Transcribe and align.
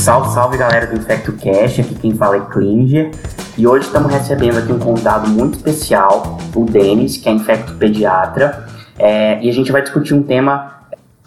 Salve, 0.00 0.30
salve 0.32 0.56
galera 0.56 0.86
do 0.86 0.96
Infecto 0.96 1.30
Cash, 1.34 1.80
aqui 1.80 1.94
quem 1.94 2.14
fala 2.14 2.36
é 2.36 2.40
Klinger. 2.40 3.10
E 3.58 3.66
hoje 3.66 3.84
estamos 3.84 4.10
recebendo 4.10 4.56
aqui 4.56 4.72
um 4.72 4.78
convidado 4.78 5.28
muito 5.28 5.58
especial, 5.58 6.38
o 6.56 6.64
Denis, 6.64 7.18
que 7.18 7.28
é 7.28 7.32
infecto 7.32 7.74
pediatra. 7.74 8.66
É, 8.98 9.44
e 9.44 9.50
a 9.50 9.52
gente 9.52 9.70
vai 9.70 9.82
discutir 9.82 10.14
um 10.14 10.22
tema 10.22 10.72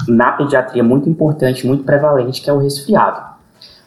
na 0.08 0.32
pediatria 0.32 0.84
muito 0.84 1.08
importante, 1.08 1.68
muito 1.68 1.84
prevalente, 1.84 2.42
que 2.42 2.50
é 2.50 2.54
o 2.54 2.58
resfriado. 2.58 3.22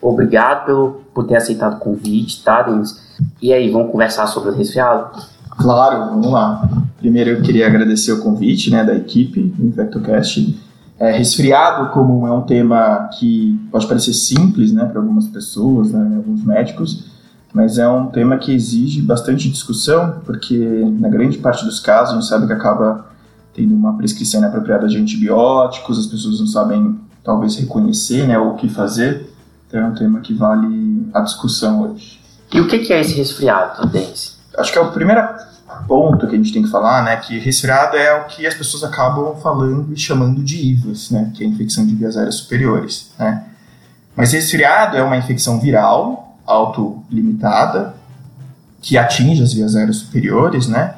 Obrigado 0.00 0.66
pelo, 0.66 1.00
por 1.12 1.26
ter 1.26 1.34
aceitado 1.34 1.78
o 1.78 1.80
convite, 1.80 2.44
tá, 2.44 2.62
Denis? 2.62 2.96
E 3.42 3.52
aí, 3.52 3.68
vamos 3.68 3.90
conversar 3.90 4.28
sobre 4.28 4.50
o 4.50 4.54
resfriado? 4.54 5.20
Claro, 5.58 6.10
vamos 6.10 6.30
lá. 6.30 6.64
Primeiro 7.00 7.30
eu 7.30 7.42
queria 7.42 7.66
agradecer 7.66 8.12
o 8.12 8.22
convite 8.22 8.70
né, 8.70 8.84
da 8.84 8.94
equipe 8.94 9.42
do 9.42 9.66
InfectoCast 9.66 10.65
é, 10.98 11.12
resfriado 11.12 11.90
comum 11.90 12.26
é 12.26 12.32
um 12.32 12.42
tema 12.42 13.10
que 13.18 13.58
pode 13.70 13.86
parecer 13.86 14.14
simples 14.14 14.72
né, 14.72 14.86
para 14.86 15.00
algumas 15.00 15.28
pessoas, 15.28 15.92
né, 15.92 16.16
alguns 16.16 16.42
médicos, 16.42 17.04
mas 17.52 17.78
é 17.78 17.88
um 17.88 18.06
tema 18.06 18.38
que 18.38 18.52
exige 18.52 19.02
bastante 19.02 19.50
discussão, 19.50 20.20
porque 20.24 20.56
na 20.98 21.08
grande 21.08 21.38
parte 21.38 21.64
dos 21.64 21.80
casos 21.80 22.12
a 22.12 22.14
gente 22.14 22.28
sabe 22.28 22.46
que 22.46 22.52
acaba 22.52 23.06
tendo 23.52 23.74
uma 23.74 23.96
prescrição 23.96 24.40
inapropriada 24.40 24.88
de 24.88 24.98
antibióticos, 24.98 25.98
as 25.98 26.06
pessoas 26.06 26.40
não 26.40 26.46
sabem 26.46 26.98
talvez 27.22 27.56
reconhecer 27.56 28.26
né, 28.26 28.38
o 28.38 28.54
que 28.54 28.68
fazer, 28.68 29.30
então 29.68 29.80
é 29.80 29.84
um 29.86 29.94
tema 29.94 30.20
que 30.20 30.32
vale 30.32 31.08
a 31.12 31.20
discussão 31.20 31.82
hoje. 31.82 32.20
E 32.52 32.60
o 32.60 32.68
que 32.68 32.92
é 32.92 33.00
esse 33.00 33.14
resfriado, 33.14 33.86
Denise? 33.88 34.36
Acho 34.56 34.72
que 34.72 34.78
é 34.78 34.82
a 34.82 34.86
primeira 34.86 35.55
ponto 35.84 36.26
que 36.26 36.34
a 36.34 36.38
gente 36.38 36.52
tem 36.52 36.62
que 36.62 36.70
falar, 36.70 37.04
né, 37.04 37.16
que 37.16 37.38
resfriado 37.38 37.96
é 37.96 38.14
o 38.14 38.24
que 38.24 38.46
as 38.46 38.54
pessoas 38.54 38.84
acabam 38.84 39.36
falando 39.36 39.92
e 39.92 39.96
chamando 39.96 40.42
de 40.42 40.56
IVAS, 40.56 41.10
né, 41.10 41.30
que 41.34 41.42
é 41.42 41.46
a 41.46 41.50
infecção 41.50 41.86
de 41.86 41.94
vias 41.94 42.16
aéreas 42.16 42.36
superiores, 42.36 43.10
né. 43.18 43.44
Mas 44.14 44.32
resfriado 44.32 44.96
é 44.96 45.02
uma 45.02 45.16
infecção 45.16 45.60
viral, 45.60 46.38
autolimitada, 46.46 47.94
que 48.80 48.96
atinge 48.96 49.42
as 49.42 49.52
vias 49.52 49.74
aéreas 49.76 49.96
superiores, 49.96 50.66
né, 50.66 50.94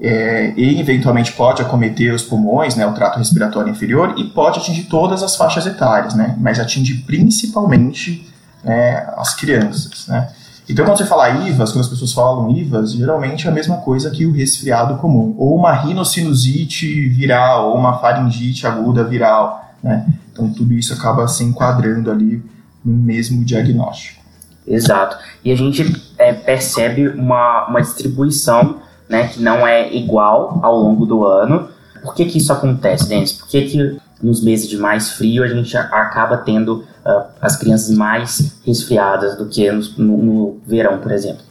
é, 0.00 0.52
e 0.56 0.80
eventualmente 0.80 1.32
pode 1.32 1.60
acometer 1.60 2.14
os 2.14 2.22
pulmões, 2.22 2.76
né, 2.76 2.86
o 2.86 2.92
trato 2.92 3.18
respiratório 3.18 3.70
inferior, 3.70 4.14
e 4.16 4.24
pode 4.24 4.58
atingir 4.58 4.84
todas 4.84 5.22
as 5.22 5.36
faixas 5.36 5.66
etárias, 5.66 6.14
né, 6.14 6.36
mas 6.38 6.60
atinge 6.60 6.94
principalmente 7.06 8.28
né, 8.62 9.08
as 9.16 9.34
crianças, 9.34 10.06
né. 10.06 10.30
Então, 10.68 10.84
quando 10.84 10.98
você 10.98 11.06
fala 11.06 11.30
IVAS, 11.30 11.72
quando 11.72 11.84
as 11.84 11.88
pessoas 11.88 12.12
falam 12.12 12.50
IVAS, 12.50 12.92
geralmente 12.92 13.46
é 13.46 13.50
a 13.50 13.54
mesma 13.54 13.78
coisa 13.78 14.10
que 14.10 14.26
o 14.26 14.32
resfriado 14.32 14.96
comum, 14.98 15.34
ou 15.38 15.56
uma 15.56 15.72
rinocinusite 15.72 17.08
viral, 17.08 17.70
ou 17.70 17.76
uma 17.76 17.98
faringite 17.98 18.66
aguda 18.66 19.02
viral, 19.02 19.64
né? 19.82 20.06
Então, 20.30 20.50
tudo 20.52 20.74
isso 20.74 20.92
acaba 20.92 21.26
se 21.26 21.42
enquadrando 21.42 22.10
ali 22.10 22.42
no 22.84 22.92
mesmo 22.92 23.44
diagnóstico. 23.44 24.22
Exato. 24.66 25.16
E 25.42 25.50
a 25.50 25.56
gente 25.56 25.96
é, 26.18 26.32
percebe 26.32 27.08
uma, 27.08 27.66
uma 27.68 27.80
distribuição 27.80 28.76
né, 29.08 29.28
que 29.28 29.40
não 29.40 29.66
é 29.66 29.92
igual 29.94 30.60
ao 30.62 30.76
longo 30.78 31.06
do 31.06 31.24
ano. 31.24 31.68
Por 32.02 32.14
que, 32.14 32.26
que 32.26 32.38
isso 32.38 32.52
acontece, 32.52 33.08
Denis? 33.08 33.32
Por 33.32 33.48
que, 33.48 33.62
que 33.62 33.98
nos 34.22 34.42
meses 34.42 34.68
de 34.68 34.76
mais 34.76 35.10
frio 35.10 35.42
a 35.42 35.48
gente 35.48 35.76
acaba 35.76 36.36
tendo 36.36 36.84
uh, 37.08 37.24
as 37.40 37.56
crianças 37.56 37.96
mais 37.96 38.52
resfriadas 38.64 39.36
do 39.36 39.46
que 39.46 39.70
no, 39.72 39.82
no, 39.96 40.60
verão, 40.66 40.98
por 40.98 41.10
exemplo. 41.10 41.42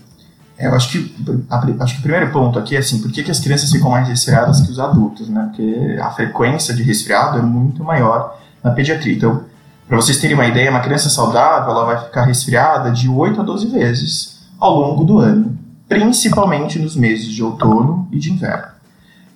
É, 0.57 0.67
eu 0.67 0.73
acho 0.73 0.89
que, 0.89 1.15
a, 1.49 1.83
acho 1.83 1.93
que 1.95 1.99
o 1.99 2.03
primeiro 2.03 2.31
ponto 2.31 2.57
aqui 2.57 2.75
é 2.75 2.79
assim, 2.79 3.01
por 3.01 3.11
que, 3.11 3.23
que 3.23 3.31
as 3.31 3.39
crianças 3.39 3.71
ficam 3.71 3.89
mais 3.89 4.07
resfriadas 4.07 4.61
que 4.61 4.71
os 4.71 4.79
adultos, 4.79 5.29
né? 5.29 5.49
Porque 5.49 5.97
a 6.01 6.09
frequência 6.11 6.73
de 6.73 6.83
resfriado 6.83 7.37
é 7.39 7.41
muito 7.41 7.83
maior 7.83 8.39
na 8.63 8.71
pediatria. 8.71 9.15
Então, 9.15 9.43
para 9.87 9.97
vocês 9.97 10.17
terem 10.17 10.35
uma 10.35 10.47
ideia, 10.47 10.69
uma 10.69 10.81
criança 10.81 11.09
saudável 11.09 11.71
ela 11.71 11.85
vai 11.85 11.97
ficar 12.03 12.25
resfriada 12.25 12.91
de 12.91 13.07
8 13.07 13.39
a 13.39 13.43
12 13.43 13.67
vezes 13.67 14.37
ao 14.59 14.79
longo 14.79 15.03
do 15.05 15.19
ano, 15.19 15.57
principalmente 15.87 16.79
nos 16.79 16.95
meses 16.95 17.27
de 17.27 17.43
outono 17.43 18.07
e 18.11 18.19
de 18.19 18.31
inverno. 18.31 18.76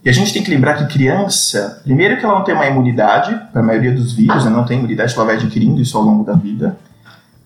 E 0.04 0.10
a 0.10 0.12
gente 0.12 0.34
tem 0.34 0.44
que 0.44 0.50
lembrar 0.50 0.76
que 0.76 0.92
criança, 0.92 1.80
primeiro 1.84 2.18
que 2.18 2.26
ela 2.26 2.36
não 2.36 2.44
tem 2.44 2.56
uma 2.56 2.66
imunidade, 2.66 3.40
para 3.52 3.62
a 3.62 3.64
maioria 3.64 3.94
dos 3.94 4.14
vírus, 4.14 4.44
né, 4.44 4.50
não 4.50 4.66
tem 4.66 4.80
imunidade, 4.80 5.14
ela 5.14 5.26
vai 5.26 5.36
adquirindo 5.36 5.80
isso 5.80 5.96
ao 5.96 6.04
longo 6.04 6.24
da 6.24 6.34
vida. 6.34 6.78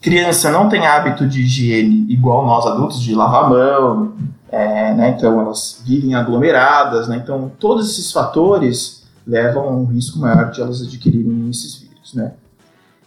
Criança 0.01 0.49
não 0.49 0.69
tem 0.69 0.87
hábito 0.87 1.27
de 1.27 1.41
higiene 1.41 2.05
igual 2.09 2.45
nós 2.45 2.65
adultos, 2.65 3.01
de 3.01 3.13
lavar 3.13 3.45
a 3.45 3.49
mão, 3.49 4.13
é, 4.49 4.93
né, 4.93 5.15
então 5.17 5.41
elas 5.41 5.81
vivem 5.85 6.15
aglomeradas, 6.15 7.09
né, 7.09 7.19
então 7.21 7.51
todos 7.59 7.91
esses 7.91 8.11
fatores 8.11 9.03
levam 9.27 9.63
a 9.63 9.71
um 9.71 9.85
risco 9.85 10.17
maior 10.17 10.49
de 10.49 10.61
elas 10.61 10.81
adquirirem 10.81 11.49
esses 11.49 11.75
vírus, 11.75 12.13
né. 12.13 12.31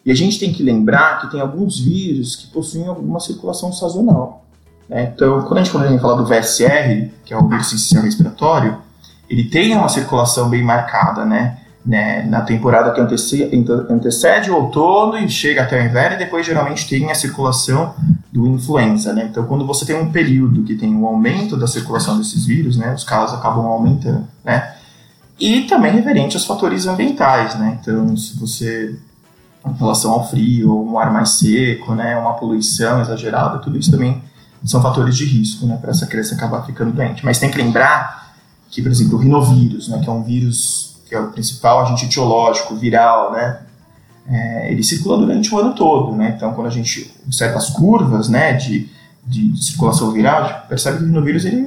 E 0.05 0.11
a 0.11 0.15
gente 0.15 0.39
tem 0.39 0.53
que 0.53 0.63
lembrar 0.63 1.21
que 1.21 1.31
tem 1.31 1.41
alguns 1.41 1.81
vírus 1.81 2.37
que 2.37 2.47
possuem 2.49 2.87
alguma 2.87 3.21
circulação 3.21 3.73
sazonal. 3.73 4.43
Né? 4.89 5.13
Então, 5.15 5.43
quando 5.43 5.59
a 5.59 5.63
gente, 5.63 5.71
quando 5.71 5.85
a 5.85 5.89
gente 5.89 6.01
fala 6.01 6.17
do 6.17 6.25
VSR, 6.25 7.11
que 7.27 7.35
é 7.35 7.37
o 7.37 7.47
vírus 7.47 7.69
sensicial 7.69 8.03
respiratório, 8.03 8.79
ele 9.29 9.45
tem 9.45 9.77
uma 9.77 9.89
circulação 9.89 10.49
bem 10.49 10.63
marcada, 10.63 11.25
né? 11.25 11.59
né? 11.85 12.23
Na 12.25 12.43
temporada 12.43 12.93
que 12.93 13.01
antecede, 13.01 13.65
antecede 13.91 14.51
o 14.51 14.57
outono 14.57 15.17
e 15.19 15.29
chega 15.29 15.63
até 15.63 15.81
o 15.81 15.85
inverno, 15.85 16.17
e 16.17 16.19
depois 16.19 16.45
geralmente 16.45 16.89
tem 16.89 17.11
a 17.11 17.15
circulação 17.15 17.95
do 18.33 18.47
influenza, 18.47 19.13
né? 19.13 19.29
Então, 19.31 19.45
quando 19.47 19.67
você 19.67 19.87
tem 19.87 19.97
um 19.97 20.11
período 20.11 20.63
que 20.63 20.75
tem 20.75 20.95
um 20.95 21.07
aumento 21.07 21.57
da 21.57 21.67
circulação 21.67 22.19
desses 22.19 22.45
vírus, 22.45 22.77
né? 22.77 22.93
Os 22.95 23.05
casos 23.05 23.39
acabam 23.39 23.67
aumentando, 23.67 24.27
né? 24.45 24.75
E 25.39 25.63
também 25.63 25.93
referente 25.93 26.37
aos 26.37 26.45
fatores 26.45 26.87
ambientais, 26.87 27.55
né? 27.59 27.79
Então, 27.81 28.17
se 28.17 28.39
você 28.39 28.99
em 29.67 29.73
relação 29.79 30.13
ao 30.13 30.29
frio, 30.29 30.83
um 30.83 30.99
ar 30.99 31.13
mais 31.13 31.31
seco, 31.31 31.95
né, 31.95 32.17
uma 32.17 32.35
poluição 32.35 33.01
exagerada, 33.01 33.59
tudo 33.59 33.79
isso 33.79 33.91
também 33.91 34.23
são 34.65 34.81
fatores 34.81 35.17
de 35.17 35.25
risco, 35.25 35.67
né, 35.67 35.77
para 35.77 35.91
essa 35.91 36.07
criança 36.07 36.35
acabar 36.35 36.65
ficando 36.65 36.93
doente. 36.93 37.25
Mas 37.25 37.39
tem 37.39 37.51
que 37.51 37.59
lembrar 37.59 38.28
que, 38.71 38.83
por 38.83 38.91
exemplo, 38.91 39.17
o 39.17 39.21
rinovírus, 39.21 39.89
né, 39.89 40.01
que 40.03 40.09
é 40.09 40.13
um 40.13 40.23
vírus 40.23 40.97
que 41.09 41.15
é 41.15 41.21
o 41.21 41.29
principal 41.33 41.81
agente 41.81 42.05
etiológico, 42.05 42.77
viral, 42.77 43.33
né, 43.33 43.61
é, 44.29 44.71
ele 44.71 44.83
circula 44.83 45.17
durante 45.17 45.55
o 45.55 45.59
ano 45.59 45.75
todo, 45.75 46.15
né, 46.15 46.35
então 46.37 46.53
quando 46.53 46.67
a 46.67 46.71
gente 46.71 47.11
observa 47.25 47.57
as 47.57 47.71
curvas, 47.71 48.29
né, 48.29 48.53
de, 48.53 48.89
de, 49.27 49.63
circulação 49.63 50.11
viral, 50.13 50.43
a 50.43 50.49
gente 50.49 50.69
percebe 50.69 50.99
que 50.99 51.05
o 51.05 51.07
rinovírus 51.07 51.45
ele 51.47 51.67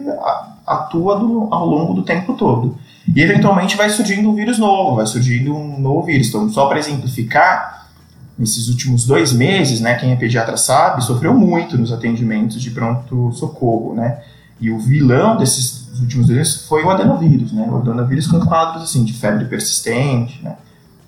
atua 0.66 1.18
do, 1.18 1.48
ao 1.52 1.66
longo 1.66 1.94
do 1.94 2.04
tempo 2.04 2.34
todo. 2.34 2.78
E 3.14 3.20
eventualmente 3.20 3.76
vai 3.76 3.90
surgindo 3.90 4.30
um 4.30 4.36
vírus 4.36 4.60
novo, 4.60 4.98
vai 4.98 5.08
surgindo 5.08 5.56
um 5.56 5.80
novo 5.80 6.04
vírus. 6.04 6.28
Então, 6.28 6.48
só 6.50 6.68
para 6.68 6.78
exemplificar, 6.78 7.90
nesses 8.38 8.70
últimos 8.70 9.06
dois 9.06 9.34
meses, 9.34 9.82
né, 9.82 9.96
quem 9.96 10.12
é 10.12 10.16
pediatra 10.16 10.58
sabe, 10.58 11.04
sofreu 11.04 11.34
muito 11.34 11.78
nos 11.78 11.92
atendimentos 11.92 12.62
de 12.62 12.72
pronto-socorro, 12.72 13.94
né? 13.94 14.20
E 14.60 14.70
o 14.70 14.80
vilão 14.80 15.38
desses 15.38 15.81
últimos 16.02 16.28
dias 16.28 16.66
foi 16.68 16.84
o 16.84 16.90
adenovírus, 16.90 17.52
né? 17.52 17.68
O 17.70 17.78
adenovírus 17.78 18.28
com 18.28 18.40
quadros 18.40 18.84
assim 18.84 19.04
de 19.04 19.14
febre 19.14 19.46
persistente, 19.46 20.44
né? 20.44 20.56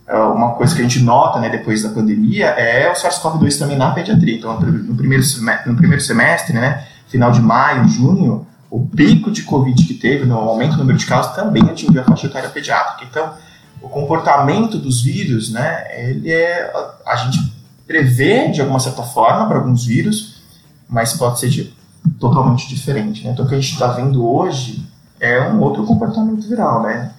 É 0.05 0.17
uma 0.17 0.51
coisa 0.51 0.75
que 0.75 0.81
a 0.81 0.83
gente 0.83 0.99
nota, 0.99 1.39
né, 1.39 1.49
depois 1.49 1.81
da 1.81 1.89
pandemia 1.89 2.47
é 2.47 2.91
o 2.91 2.93
SARS-CoV-2 2.93 3.57
também 3.57 3.77
na 3.77 3.91
pediatria. 3.91 4.35
Então, 4.35 4.59
no 4.59 4.95
primeiro 4.95 5.23
semestre, 5.23 5.71
no 5.71 5.77
primeiro 5.77 6.03
semestre, 6.03 6.53
né, 6.53 6.85
final 7.07 7.31
de 7.31 7.41
maio, 7.41 7.87
junho, 7.87 8.45
o 8.69 8.85
pico 8.85 9.31
de 9.31 9.43
Covid 9.43 9.81
que 9.85 9.93
teve, 9.93 10.25
no 10.25 10.35
aumento 10.37 10.73
do 10.73 10.79
número 10.79 10.97
de 10.97 11.05
casos, 11.05 11.33
também 11.33 11.63
atingiu 11.63 12.01
a 12.01 12.03
faixa 12.03 12.27
etária 12.27 12.49
pediátrica. 12.49 13.05
Então, 13.09 13.33
o 13.81 13.87
comportamento 13.87 14.77
dos 14.77 15.01
vírus, 15.01 15.51
né, 15.51 15.85
ele 15.97 16.31
é, 16.31 16.71
a 17.05 17.15
gente 17.15 17.53
prevê 17.87 18.49
de 18.49 18.59
alguma 18.59 18.79
certa 18.79 19.03
forma 19.03 19.47
para 19.47 19.57
alguns 19.57 19.85
vírus, 19.85 20.41
mas 20.89 21.13
pode 21.13 21.39
ser 21.39 21.49
de 21.49 21.73
totalmente 22.19 22.67
diferente. 22.67 23.25
Né? 23.25 23.31
Então, 23.31 23.45
o 23.45 23.47
que 23.47 23.55
a 23.55 23.59
gente 23.59 23.73
está 23.73 23.87
vendo 23.87 24.25
hoje 24.25 24.85
é 25.19 25.41
um 25.49 25.61
outro 25.61 25.85
comportamento 25.85 26.47
viral, 26.47 26.83
né? 26.83 27.11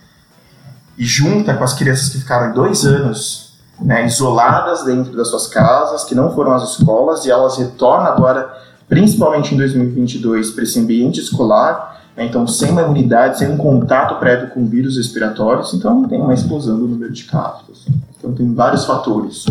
E 0.97 1.05
junta 1.05 1.55
com 1.55 1.65
as 1.65 1.75
crianças 1.75 2.11
que 2.11 2.19
ficaram 2.19 2.53
dois 2.53 2.85
anos 2.85 3.45
né, 3.81 4.07
isoladas 4.07 4.85
dentro 4.85 5.17
das 5.17 5.29
suas 5.29 5.47
casas, 5.47 6.05
que 6.05 6.15
não 6.15 6.33
foram 6.35 6.53
às 6.53 6.63
escolas, 6.71 7.25
e 7.25 7.31
elas 7.31 7.57
retornam 7.57 8.07
agora, 8.07 8.53
principalmente 8.89 9.55
em 9.55 9.59
2022, 9.59 10.51
para 10.51 10.63
esse 10.63 10.79
ambiente 10.79 11.21
escolar, 11.21 12.03
né, 12.17 12.25
então 12.25 12.47
sem 12.47 12.71
uma 12.71 12.83
imunidade, 12.83 13.39
sem 13.39 13.51
um 13.51 13.57
contato 13.57 14.19
prévio 14.21 14.51
com 14.51 14.67
vírus 14.67 14.97
respiratórios, 14.97 15.75
então 15.75 16.05
tem 16.05 16.21
uma 16.21 16.35
explosão 16.35 16.79
do 16.79 16.87
número 16.87 17.13
de 17.13 17.25
casos. 17.25 17.65
Assim. 17.71 18.01
Então 18.17 18.33
tem 18.33 18.55
vários 18.55 18.85
fatores. 18.85 19.47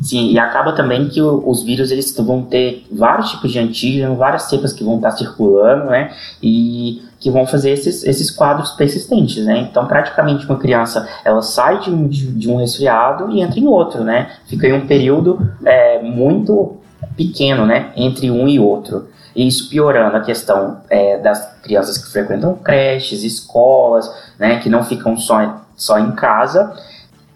Sim, 0.00 0.30
e 0.30 0.38
acaba 0.38 0.72
também 0.72 1.08
que 1.08 1.20
os 1.20 1.62
vírus 1.62 1.90
eles 1.90 2.14
vão 2.16 2.42
ter 2.42 2.86
vários 2.90 3.30
tipos 3.30 3.52
de 3.52 3.58
antígeno, 3.58 4.16
várias 4.16 4.44
cepas 4.44 4.72
que 4.72 4.82
vão 4.82 4.96
estar 4.96 5.10
circulando, 5.10 5.90
né? 5.90 6.10
E 6.42 7.02
que 7.18 7.30
vão 7.30 7.46
fazer 7.46 7.72
esses, 7.72 8.02
esses 8.04 8.30
quadros 8.30 8.70
persistentes, 8.70 9.44
né? 9.44 9.58
Então, 9.58 9.86
praticamente 9.86 10.46
uma 10.46 10.58
criança, 10.58 11.06
ela 11.22 11.42
sai 11.42 11.80
de 11.80 11.90
um, 11.90 12.08
de, 12.08 12.48
um 12.48 12.56
resfriado 12.56 13.30
e 13.30 13.42
entra 13.42 13.60
em 13.60 13.66
outro, 13.66 14.02
né? 14.02 14.30
Fica 14.46 14.66
em 14.66 14.72
um 14.72 14.86
período 14.86 15.38
é, 15.66 16.00
muito 16.00 16.78
pequeno, 17.14 17.66
né? 17.66 17.92
Entre 17.94 18.30
um 18.30 18.48
e 18.48 18.58
outro. 18.58 19.08
E 19.36 19.46
isso 19.46 19.68
piorando 19.68 20.16
a 20.16 20.20
questão 20.20 20.78
é, 20.88 21.18
das 21.18 21.60
crianças 21.62 21.98
que 21.98 22.10
frequentam 22.10 22.54
creches, 22.54 23.22
escolas, 23.22 24.10
né? 24.38 24.58
Que 24.60 24.70
não 24.70 24.82
ficam 24.82 25.14
só, 25.18 25.60
só 25.76 25.98
em 25.98 26.12
casa 26.12 26.74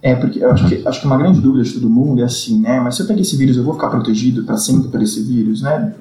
É, 0.05 0.15
porque 0.15 0.45
eu 0.45 0.51
acho 0.51 0.69
que, 0.69 0.87
acho 0.87 1.01
que 1.01 1.06
uma 1.06 1.17
grande 1.17 1.41
dúvida 1.41 1.65
de 1.65 1.73
todo 1.73 1.89
mundo 1.89 2.21
é 2.21 2.25
assim, 2.25 2.61
né? 2.61 2.79
Mas 2.79 2.95
se 2.95 3.01
eu 3.01 3.06
pegar 3.06 3.23
esse 3.23 3.39
vírus, 3.39 3.56
eu 3.56 3.65
vou 3.65 3.73
ficar 3.73 3.89
protegido 3.89 4.45
para 4.45 4.59
sempre 4.59 4.89
por 4.89 5.01
esse 5.01 5.23
vírus, 5.23 5.62
né? 5.62 5.95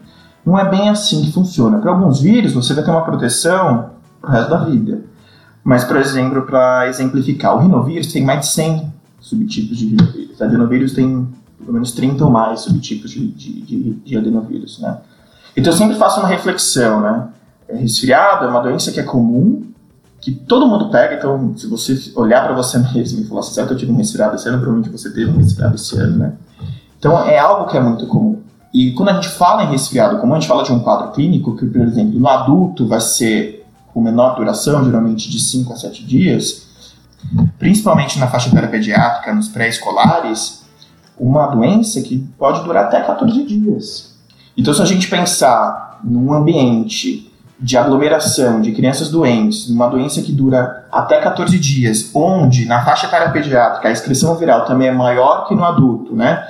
Não 0.46 0.60
é 0.60 0.70
bem 0.70 0.90
assim 0.90 1.22
que 1.24 1.32
funciona. 1.32 1.78
Para 1.78 1.92
alguns 1.92 2.20
vírus, 2.20 2.52
você 2.52 2.74
vai 2.74 2.84
ter 2.84 2.92
uma 2.92 3.06
proteção 3.06 3.92
pro 4.20 4.30
resto 4.30 4.50
da 4.50 4.58
vida. 4.66 5.06
Mas, 5.64 5.86
por 5.86 5.96
exemplo, 5.96 6.42
para 6.42 6.90
exemplificar, 6.90 7.56
o 7.56 7.60
rinovírus 7.60 8.12
tem 8.12 8.26
mais 8.26 8.42
de 8.42 8.48
100 8.48 8.94
subtipos 9.22 9.78
de 9.78 9.86
rinovírus. 9.88 10.42
Adenovírus 10.42 10.92
tem 10.92 11.26
pelo 11.60 11.72
menos 11.72 11.94
30 11.94 12.26
ou 12.26 12.30
mais 12.30 12.60
subtipos 12.60 13.10
de, 13.10 13.26
de, 13.26 13.62
de, 13.62 13.94
de 13.94 14.18
adenovírus, 14.18 14.80
né? 14.80 14.98
Então 15.56 15.72
eu 15.72 15.78
sempre 15.78 15.96
faço 15.96 16.20
uma 16.20 16.28
reflexão, 16.28 17.00
né? 17.00 17.30
É, 17.70 17.78
resfriado 17.78 18.44
é 18.44 18.50
uma 18.50 18.60
doença 18.60 18.92
que 18.92 19.00
é 19.00 19.04
comum, 19.04 19.64
que 20.24 20.32
todo 20.32 20.66
mundo 20.66 20.90
pega, 20.90 21.16
então 21.16 21.54
se 21.58 21.68
você 21.68 22.14
olhar 22.16 22.46
para 22.46 22.56
você 22.56 22.78
mesmo 22.96 23.22
e 23.22 23.26
falar 23.26 23.42
assim, 23.42 23.54
certo, 23.54 23.74
eu 23.74 23.78
tive 23.78 23.92
um 23.92 23.98
resfriado 23.98 24.36
esse 24.36 24.48
ano, 24.48 24.58
provavelmente 24.60 24.90
você 24.90 25.12
teve 25.12 25.30
um 25.30 25.36
resfriado 25.36 25.76
esse 25.76 25.98
ano, 25.98 26.18
né? 26.18 26.34
Então 26.98 27.28
é 27.28 27.38
algo 27.38 27.70
que 27.70 27.76
é 27.76 27.82
muito 27.82 28.08
comum. 28.08 28.42
E 28.74 28.92
quando 28.94 29.10
a 29.10 29.14
gente 29.16 29.28
fala 29.28 29.66
em 29.66 29.72
resfriado, 29.72 30.20
como 30.20 30.34
a 30.34 30.40
gente 30.40 30.48
fala 30.48 30.64
de 30.64 30.72
um 30.72 30.80
quadro 30.80 31.12
clínico, 31.12 31.58
que 31.58 31.66
por 31.66 31.82
exemplo, 31.82 32.18
no 32.18 32.28
adulto 32.30 32.88
vai 32.88 33.02
ser 33.02 33.68
com 33.94 34.02
menor 34.02 34.36
duração, 34.38 34.86
geralmente 34.86 35.30
de 35.30 35.40
5 35.40 35.74
a 35.74 35.76
7 35.76 36.06
dias, 36.06 36.68
principalmente 37.60 38.18
na 38.18 38.28
faixa 38.28 38.48
etária 38.48 38.70
pediátrica, 38.70 39.36
nos 39.36 39.50
pré-escolares, 39.50 40.64
uma 41.20 41.48
doença 41.48 42.02
que 42.02 42.18
pode 42.40 42.64
durar 42.64 42.86
até 42.86 43.02
14 43.02 43.44
dias. 43.44 44.16
Então 44.56 44.74
se 44.74 44.82
a 44.82 44.86
gente 44.86 45.10
pensar 45.10 46.00
num 46.02 46.34
ambiente 46.34 47.30
de 47.60 47.78
aglomeração 47.78 48.62
de 48.62 48.72
crianças 48.72 49.10
doentes, 49.10 49.70
uma 49.70 49.88
doença 49.88 50.22
que 50.22 50.32
dura 50.32 50.86
até 50.92 51.20
14 51.22 51.58
dias, 51.60 52.12
onde 52.14 52.66
na 52.66 52.84
faixa 52.84 53.08
etária 53.08 53.32
pediátrica 53.32 53.88
a 53.88 53.92
excreção 53.92 54.36
viral 54.36 54.66
também 54.66 54.88
é 54.88 54.92
maior 54.92 55.48
que 55.48 55.56
no 55.56 55.64
adulto, 55.64 56.16
né? 56.16 56.48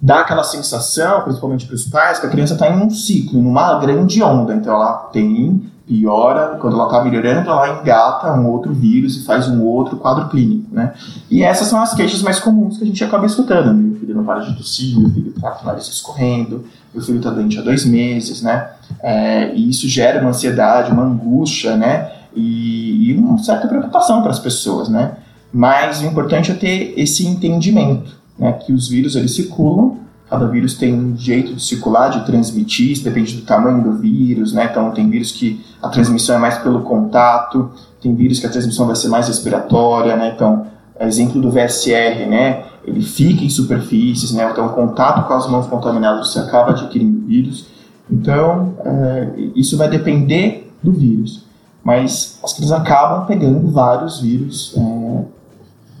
Dá 0.00 0.20
aquela 0.20 0.44
sensação, 0.44 1.22
principalmente 1.22 1.66
para 1.66 1.74
os 1.74 1.86
pais, 1.86 2.18
que 2.18 2.26
a 2.26 2.30
criança 2.30 2.54
está 2.54 2.68
em 2.68 2.76
um 2.76 2.90
ciclo, 2.90 3.40
numa 3.40 3.78
grande 3.78 4.22
onda. 4.22 4.54
Então 4.54 4.74
ela 4.74 5.08
tem 5.12 5.70
piora, 5.86 6.58
quando 6.60 6.74
ela 6.74 6.86
está 6.86 7.04
melhorando, 7.04 7.48
ela 7.48 7.80
engata 7.80 8.32
um 8.32 8.48
outro 8.48 8.74
vírus 8.74 9.16
e 9.16 9.24
faz 9.24 9.48
um 9.48 9.62
outro 9.62 9.96
quadro 9.96 10.28
clínico, 10.28 10.74
né? 10.74 10.92
E 11.30 11.42
essas 11.42 11.68
são 11.68 11.80
as 11.80 11.94
queixas 11.94 12.22
mais 12.22 12.40
comuns 12.40 12.76
que 12.76 12.84
a 12.84 12.86
gente 12.86 13.02
acaba 13.04 13.24
escutando. 13.24 13.72
Meu 13.72 14.00
filho 14.00 14.14
não 14.14 14.24
para 14.24 14.40
de 14.40 14.56
tossir, 14.56 14.98
meu 14.98 15.08
filho 15.10 15.32
está 15.34 15.50
com 15.52 15.62
o 15.62 15.66
nariz 15.66 15.86
escorrendo, 15.86 16.64
meu 16.92 17.02
filho 17.02 17.18
está 17.18 17.30
doente 17.30 17.58
há 17.58 17.62
dois 17.62 17.84
meses, 17.84 18.42
né? 18.42 18.70
É, 19.00 19.54
e 19.54 19.70
isso 19.70 19.88
gera 19.88 20.20
uma 20.20 20.30
ansiedade, 20.30 20.90
uma 20.90 21.04
angústia, 21.04 21.76
né? 21.76 22.10
E, 22.34 23.10
e 23.10 23.14
uma 23.16 23.38
certa 23.38 23.68
preocupação 23.68 24.22
para 24.22 24.32
as 24.32 24.40
pessoas, 24.40 24.88
né? 24.88 25.16
Mas 25.52 26.00
o 26.00 26.04
importante 26.04 26.50
é 26.50 26.54
ter 26.54 26.94
esse 26.96 27.24
entendimento, 27.26 28.16
né? 28.36 28.52
Que 28.54 28.72
os 28.72 28.88
vírus, 28.88 29.14
eles 29.14 29.34
circulam, 29.34 29.98
Cada 30.28 30.46
vírus 30.48 30.74
tem 30.74 30.92
um 30.92 31.16
jeito 31.16 31.54
de 31.54 31.62
circular, 31.62 32.08
de 32.08 32.26
transmitir, 32.26 32.90
isso 32.90 33.04
depende 33.04 33.36
do 33.36 33.42
tamanho 33.42 33.82
do 33.82 33.92
vírus, 33.92 34.52
né? 34.52 34.68
Então 34.70 34.90
tem 34.90 35.08
vírus 35.08 35.30
que 35.30 35.64
a 35.80 35.88
transmissão 35.88 36.34
é 36.34 36.38
mais 36.38 36.58
pelo 36.58 36.80
contato, 36.80 37.70
tem 38.02 38.14
vírus 38.14 38.40
que 38.40 38.46
a 38.46 38.50
transmissão 38.50 38.86
vai 38.86 38.96
ser 38.96 39.08
mais 39.08 39.28
respiratória, 39.28 40.16
né? 40.16 40.32
Então, 40.34 40.66
exemplo 40.98 41.40
do 41.40 41.50
VSR, 41.50 42.26
né? 42.28 42.64
Ele 42.84 43.02
fica 43.02 43.44
em 43.44 43.50
superfícies, 43.50 44.32
né? 44.32 44.48
Então, 44.50 44.68
contato 44.70 45.26
com 45.26 45.34
as 45.34 45.48
mãos 45.48 45.66
contaminadas 45.66 46.32
você 46.32 46.40
acaba 46.40 46.70
adquirindo 46.70 47.26
vírus. 47.26 47.66
Então, 48.10 48.74
é, 48.84 49.32
isso 49.54 49.76
vai 49.76 49.88
depender 49.88 50.72
do 50.82 50.92
vírus. 50.92 51.44
Mas 51.82 52.38
as 52.42 52.52
crianças 52.52 52.80
acabam 52.80 53.26
pegando 53.26 53.70
vários 53.70 54.20
vírus 54.20 54.74
é, 54.76 55.24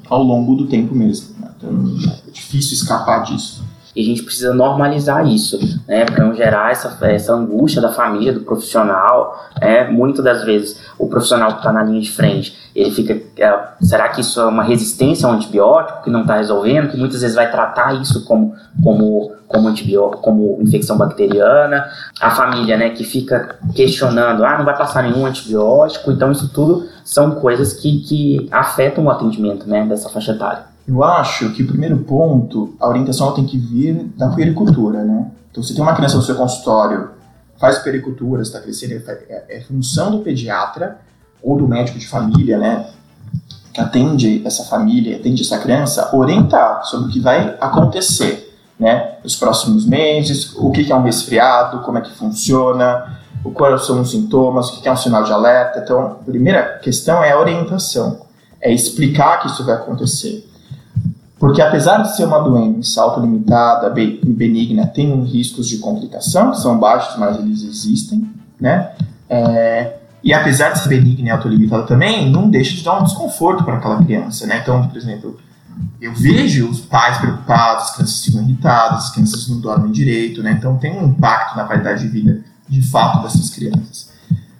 ao 0.08 0.22
longo 0.22 0.54
do 0.54 0.66
tempo 0.66 0.94
mesmo. 0.94 1.34
Né? 1.40 1.48
Então, 1.56 1.70
é 2.26 2.30
difícil 2.30 2.74
escapar 2.74 3.24
disso. 3.24 3.65
E 3.96 4.02
a 4.02 4.04
gente 4.04 4.22
precisa 4.22 4.52
normalizar 4.52 5.26
isso, 5.26 5.58
né, 5.88 6.04
para 6.04 6.22
não 6.22 6.34
gerar 6.34 6.70
essa, 6.70 6.98
essa 7.06 7.32
angústia 7.32 7.80
da 7.80 7.90
família, 7.90 8.30
do 8.30 8.40
profissional. 8.40 9.48
É, 9.58 9.90
muitas 9.90 10.22
das 10.22 10.44
vezes, 10.44 10.78
o 10.98 11.08
profissional 11.08 11.52
que 11.52 11.58
está 11.58 11.72
na 11.72 11.82
linha 11.82 12.02
de 12.02 12.10
frente, 12.10 12.54
ele 12.74 12.90
fica. 12.90 13.18
É, 13.38 13.58
será 13.80 14.10
que 14.10 14.20
isso 14.20 14.38
é 14.38 14.44
uma 14.44 14.62
resistência 14.62 15.26
ao 15.26 15.32
antibiótico 15.32 16.02
que 16.02 16.10
não 16.10 16.20
está 16.20 16.36
resolvendo? 16.36 16.90
Que 16.90 16.98
muitas 16.98 17.22
vezes 17.22 17.34
vai 17.34 17.50
tratar 17.50 17.94
isso 17.94 18.26
como, 18.26 18.54
como, 18.84 19.32
como 19.48 19.66
antibiótico, 19.66 20.20
como 20.20 20.58
infecção 20.60 20.98
bacteriana. 20.98 21.86
A 22.20 22.30
família, 22.32 22.76
né, 22.76 22.90
que 22.90 23.02
fica 23.02 23.56
questionando, 23.74 24.44
ah, 24.44 24.58
não 24.58 24.66
vai 24.66 24.76
passar 24.76 25.04
nenhum 25.04 25.24
antibiótico. 25.24 26.12
Então, 26.12 26.30
isso 26.30 26.50
tudo 26.52 26.86
são 27.02 27.36
coisas 27.36 27.72
que, 27.72 28.00
que 28.00 28.46
afetam 28.52 29.04
o 29.04 29.10
atendimento, 29.10 29.66
né, 29.66 29.86
dessa 29.86 30.10
faixa 30.10 30.32
etária. 30.32 30.75
Eu 30.86 31.02
acho 31.02 31.50
que 31.52 31.62
o 31.62 31.66
primeiro 31.66 31.98
ponto, 31.98 32.74
a 32.78 32.88
orientação 32.88 33.32
tem 33.32 33.44
que 33.44 33.58
vir 33.58 34.04
da 34.16 34.28
pericultura, 34.28 35.02
né? 35.02 35.30
Então, 35.50 35.62
se 35.62 35.74
tem 35.74 35.82
uma 35.82 35.94
criança 35.94 36.16
no 36.16 36.22
seu 36.22 36.36
consultório, 36.36 37.10
faz 37.58 37.78
pericultura, 37.78 38.42
está 38.42 38.60
crescendo, 38.60 38.92
é, 38.94 39.44
é, 39.48 39.60
função 39.62 40.10
do 40.12 40.18
pediatra 40.20 40.98
ou 41.42 41.56
do 41.56 41.66
médico 41.66 41.98
de 41.98 42.06
família, 42.06 42.58
né? 42.58 42.90
Que 43.72 43.80
atende 43.80 44.42
essa 44.46 44.64
família, 44.64 45.16
atende 45.16 45.42
essa 45.42 45.58
criança, 45.58 46.14
orientar 46.14 46.84
sobre 46.84 47.08
o 47.08 47.10
que 47.10 47.20
vai 47.20 47.56
acontecer, 47.60 48.56
né? 48.78 49.16
Nos 49.24 49.34
próximos 49.34 49.84
meses, 49.84 50.54
o 50.54 50.70
que 50.70 50.92
é 50.92 50.94
um 50.94 51.02
resfriado, 51.02 51.80
como 51.80 51.98
é 51.98 52.00
que 52.00 52.12
funciona, 52.12 53.18
quais 53.54 53.86
são 53.86 54.00
os 54.00 54.10
sintomas, 54.10 54.68
o 54.68 54.80
que 54.80 54.88
é 54.88 54.92
um 54.92 54.96
sinal 54.96 55.24
de 55.24 55.32
alerta. 55.32 55.80
Então, 55.80 56.00
a 56.00 56.10
primeira 56.10 56.78
questão 56.78 57.24
é 57.24 57.32
a 57.32 57.40
orientação, 57.40 58.20
é 58.60 58.72
explicar 58.72 59.40
que 59.40 59.48
isso 59.48 59.64
vai 59.64 59.74
acontecer. 59.74 60.48
Porque 61.38 61.60
apesar 61.60 61.98
de 61.98 62.16
ser 62.16 62.24
uma 62.24 62.38
doença 62.38 63.02
autolimitada 63.02 63.90
benigna, 63.90 64.86
tem 64.86 65.22
riscos 65.24 65.68
de 65.68 65.78
complicação, 65.78 66.50
que 66.50 66.60
são 66.60 66.78
baixos, 66.78 67.18
mas 67.18 67.38
eles 67.38 67.62
existem, 67.62 68.28
né? 68.58 68.92
É, 69.28 69.96
e 70.24 70.32
apesar 70.32 70.70
de 70.70 70.78
ser 70.78 70.88
benigna 70.88 71.28
e 71.28 71.30
autolimitada 71.30 71.82
também, 71.82 72.30
não 72.30 72.48
deixa 72.48 72.74
de 72.74 72.82
dar 72.82 72.98
um 73.00 73.04
desconforto 73.04 73.64
para 73.64 73.76
aquela 73.76 74.02
criança, 74.02 74.46
né? 74.46 74.60
Então, 74.62 74.88
por 74.88 74.96
exemplo, 74.96 75.38
eu 76.00 76.14
vejo 76.14 76.70
os 76.70 76.80
pais 76.80 77.18
preocupados, 77.18 77.84
as 77.84 77.94
crianças 77.94 78.24
ficam 78.24 78.42
irritadas, 78.42 79.04
as 79.04 79.10
crianças 79.10 79.48
não 79.48 79.60
dormem 79.60 79.92
direito, 79.92 80.42
né? 80.42 80.52
Então 80.52 80.78
tem 80.78 80.98
um 80.98 81.08
impacto 81.08 81.54
na 81.54 81.64
qualidade 81.64 82.02
de 82.02 82.08
vida, 82.08 82.40
de 82.66 82.80
fato, 82.80 83.22
dessas 83.22 83.50
crianças 83.50 84.05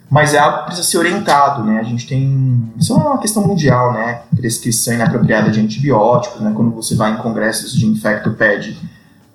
mas 0.09 0.33
é 0.33 0.39
algo 0.39 0.59
que 0.59 0.65
precisa 0.65 0.87
ser 0.87 0.97
orientado, 0.97 1.63
né? 1.63 1.79
A 1.79 1.83
gente 1.83 2.07
tem. 2.07 2.71
Isso 2.77 2.93
é 2.93 2.95
uma 2.95 3.17
questão 3.17 3.45
mundial, 3.45 3.91
né? 3.93 4.21
Prescrição 4.35 4.93
inapropriada 4.93 5.51
de 5.51 5.59
antibióticos, 5.59 6.39
né? 6.39 6.53
Quando 6.55 6.71
você 6.71 6.95
vai 6.95 7.11
em 7.11 7.17
congressos 7.17 7.73
de 7.73 7.85
infectoped, 7.85 8.77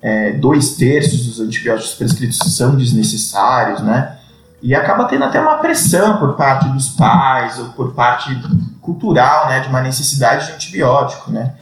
é, 0.01 0.31
dois 0.31 0.75
terços 0.75 1.27
dos 1.27 1.39
antibióticos 1.39 1.93
prescritos 1.93 2.37
são 2.55 2.75
desnecessários, 2.75 3.81
né? 3.81 4.17
E 4.63 4.73
acaba 4.73 5.05
tendo 5.05 5.25
até 5.25 5.39
uma 5.39 5.57
pressão 5.57 6.17
por 6.17 6.35
parte 6.35 6.67
dos 6.69 6.89
pais 6.89 7.59
ou 7.59 7.65
por 7.69 7.93
parte 7.93 8.35
cultural, 8.81 9.49
né? 9.49 9.59
De 9.59 9.67
uma 9.67 9.81
necessidade 9.81 10.47
de 10.47 10.53
antibiótico, 10.53 11.31
né? 11.31 11.53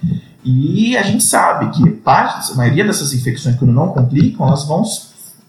E 0.43 0.97
a 0.97 1.03
gente 1.03 1.23
sabe 1.23 1.69
que 1.69 1.91
parte, 1.91 2.51
a 2.51 2.55
maioria 2.55 2.85
dessas 2.85 3.13
infecções, 3.13 3.57
quando 3.57 3.73
não 3.73 3.89
complicam, 3.89 4.47
elas 4.47 4.63
vão 4.65 4.83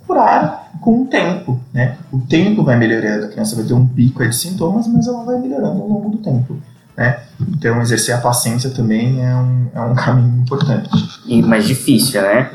curar 0.07 0.71
com 0.81 1.03
o 1.03 1.07
tempo, 1.07 1.61
né? 1.73 1.97
O 2.13 2.19
tempo 2.21 2.63
vai 2.63 2.77
melhorando, 2.77 3.27
a 3.27 3.29
criança 3.29 3.57
vai 3.57 3.65
ter 3.65 3.75
um 3.75 3.87
pico 3.87 4.27
de 4.27 4.35
sintomas, 4.35 4.87
mas 4.89 5.07
ela 5.07 5.25
vai 5.25 5.39
melhorando 5.39 5.81
ao 5.81 5.89
longo 5.89 6.11
do 6.11 6.19
tempo, 6.19 6.57
né? 6.97 7.21
Então, 7.41 7.81
exercer 7.81 8.15
a 8.15 8.19
paciência 8.19 8.71
também 8.71 9.25
é 9.25 9.35
um, 9.35 9.69
é 9.75 9.81
um 9.81 9.95
caminho 9.97 10.43
importante. 10.43 10.91
E 11.27 11.43
mais 11.43 11.67
difícil, 11.67 12.21
né? 12.23 12.51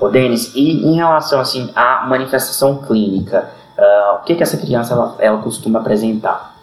Ô, 0.00 0.08
Denis, 0.08 0.52
e 0.54 0.84
em 0.86 0.94
relação, 0.96 1.40
assim, 1.40 1.70
à 1.74 2.06
manifestação 2.06 2.76
clínica, 2.82 3.48
uh, 3.76 4.16
o 4.16 4.24
que 4.24 4.34
que 4.34 4.42
essa 4.42 4.56
criança, 4.56 4.94
ela, 4.94 5.16
ela 5.18 5.38
costuma 5.38 5.80
apresentar? 5.80 6.54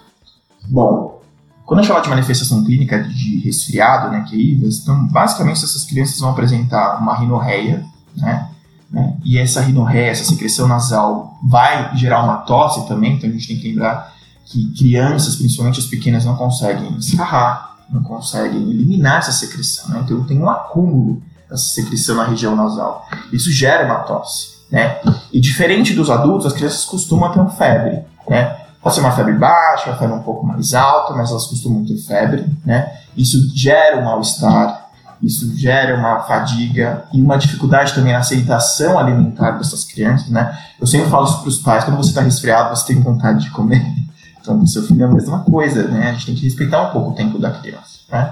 Bom, 0.67 1.21
quando 1.65 1.79
a 1.79 1.81
gente 1.81 1.91
fala 1.91 2.03
de 2.03 2.09
manifestação 2.09 2.63
clínica 2.63 3.03
de 3.03 3.39
resfriado, 3.39 4.12
né, 4.12 4.24
que 4.27 4.35
é 4.35 4.39
IVAS, 4.39 4.81
então, 4.81 5.07
basicamente 5.07 5.63
essas 5.63 5.83
crianças 5.83 6.19
vão 6.19 6.29
apresentar 6.29 7.00
uma 7.01 7.15
rinorreia, 7.15 7.83
né? 8.15 8.50
Né? 8.92 9.18
E 9.24 9.38
essa 9.38 9.62
rinorreia, 9.62 10.12
essa 10.12 10.24
secreção 10.24 10.68
nasal, 10.68 11.38
vai 11.44 11.96
gerar 11.96 12.24
uma 12.24 12.38
tosse 12.38 12.88
também, 12.88 13.15
então 13.15 13.30
a 13.30 13.34
gente 13.34 13.48
tem 13.48 13.58
que 13.58 13.70
lembrar 13.70 14.13
que 14.46 14.74
crianças, 14.74 15.36
principalmente 15.36 15.80
as 15.80 15.86
pequenas, 15.86 16.24
não 16.24 16.36
conseguem 16.36 16.96
escarrar, 16.98 17.77
não 17.89 18.04
conseguem 18.04 18.62
eliminar 18.70 19.20
essa 19.20 19.32
secreção, 19.32 19.89
né? 19.89 20.01
então 20.04 20.24
tem 20.24 20.39
um 20.39 20.50
acúmulo 20.50 21.22
dessa 21.50 21.70
secreção 21.70 22.15
na 22.15 22.25
região 22.25 22.56
nasal. 22.56 23.08
Isso 23.32 23.51
gera 23.51 23.86
uma 23.86 24.00
tosse. 24.00 24.56
Né? 24.72 25.00
E 25.32 25.39
diferente 25.39 25.94
dos 25.94 26.10
adultos, 26.10 26.48
as 26.48 26.54
crianças 26.54 26.86
costumam 26.86 27.32
ter 27.32 27.39
uma 27.39 27.50
febre. 27.50 28.04
Né? 28.27 28.58
Pode 28.82 28.96
ser 28.96 29.01
uma 29.01 29.12
febre 29.12 29.34
baixa, 29.34 29.89
uma 29.89 29.98
febre 29.98 30.15
um 30.15 30.24
pouco 30.24 30.46
mais 30.46 30.74
alta, 30.74 31.13
mas 31.13 31.30
elas 31.30 31.48
costumam 31.48 31.86
ter 31.86 31.98
febre. 31.98 32.46
Né? 32.65 32.92
Isso 33.15 33.38
gera 33.56 34.00
um 34.00 34.06
mal-estar, 34.06 34.85
isso 35.22 35.55
gera 35.57 35.98
uma 35.98 36.19
fadiga 36.22 37.05
e 37.13 37.22
uma 37.22 37.38
dificuldade 37.38 37.93
também 37.93 38.13
na 38.13 38.19
aceitação 38.19 38.98
alimentar 39.00 39.51
dessas 39.51 39.84
crianças, 39.84 40.29
né? 40.29 40.57
Eu 40.79 40.86
sempre 40.86 41.10
falo 41.10 41.25
isso 41.25 41.39
para 41.39 41.50
os 41.50 41.57
pais, 41.57 41.84
quando 41.84 41.98
você 41.98 42.10
está 42.10 42.22
resfriado, 42.22 42.75
você 42.75 42.93
tem 42.93 43.01
vontade 43.01 43.45
de 43.45 43.51
comer. 43.51 43.84
Então, 44.45 44.63
seu 44.67 44.84
filho 44.84 45.01
é 45.01 45.05
a 45.07 45.12
mesma 45.12 45.39
coisa, 45.39 45.88
né? 45.88 46.10
A 46.10 46.13
gente 46.13 46.27
tem 46.27 46.36
que 46.36 46.43
respeitar 46.43 46.79
um 46.79 46.91
pouco 46.91 47.10
o 47.10 47.15
tempo 47.15 47.39
da 47.39 47.50
criança, 47.50 48.01
né? 48.12 48.31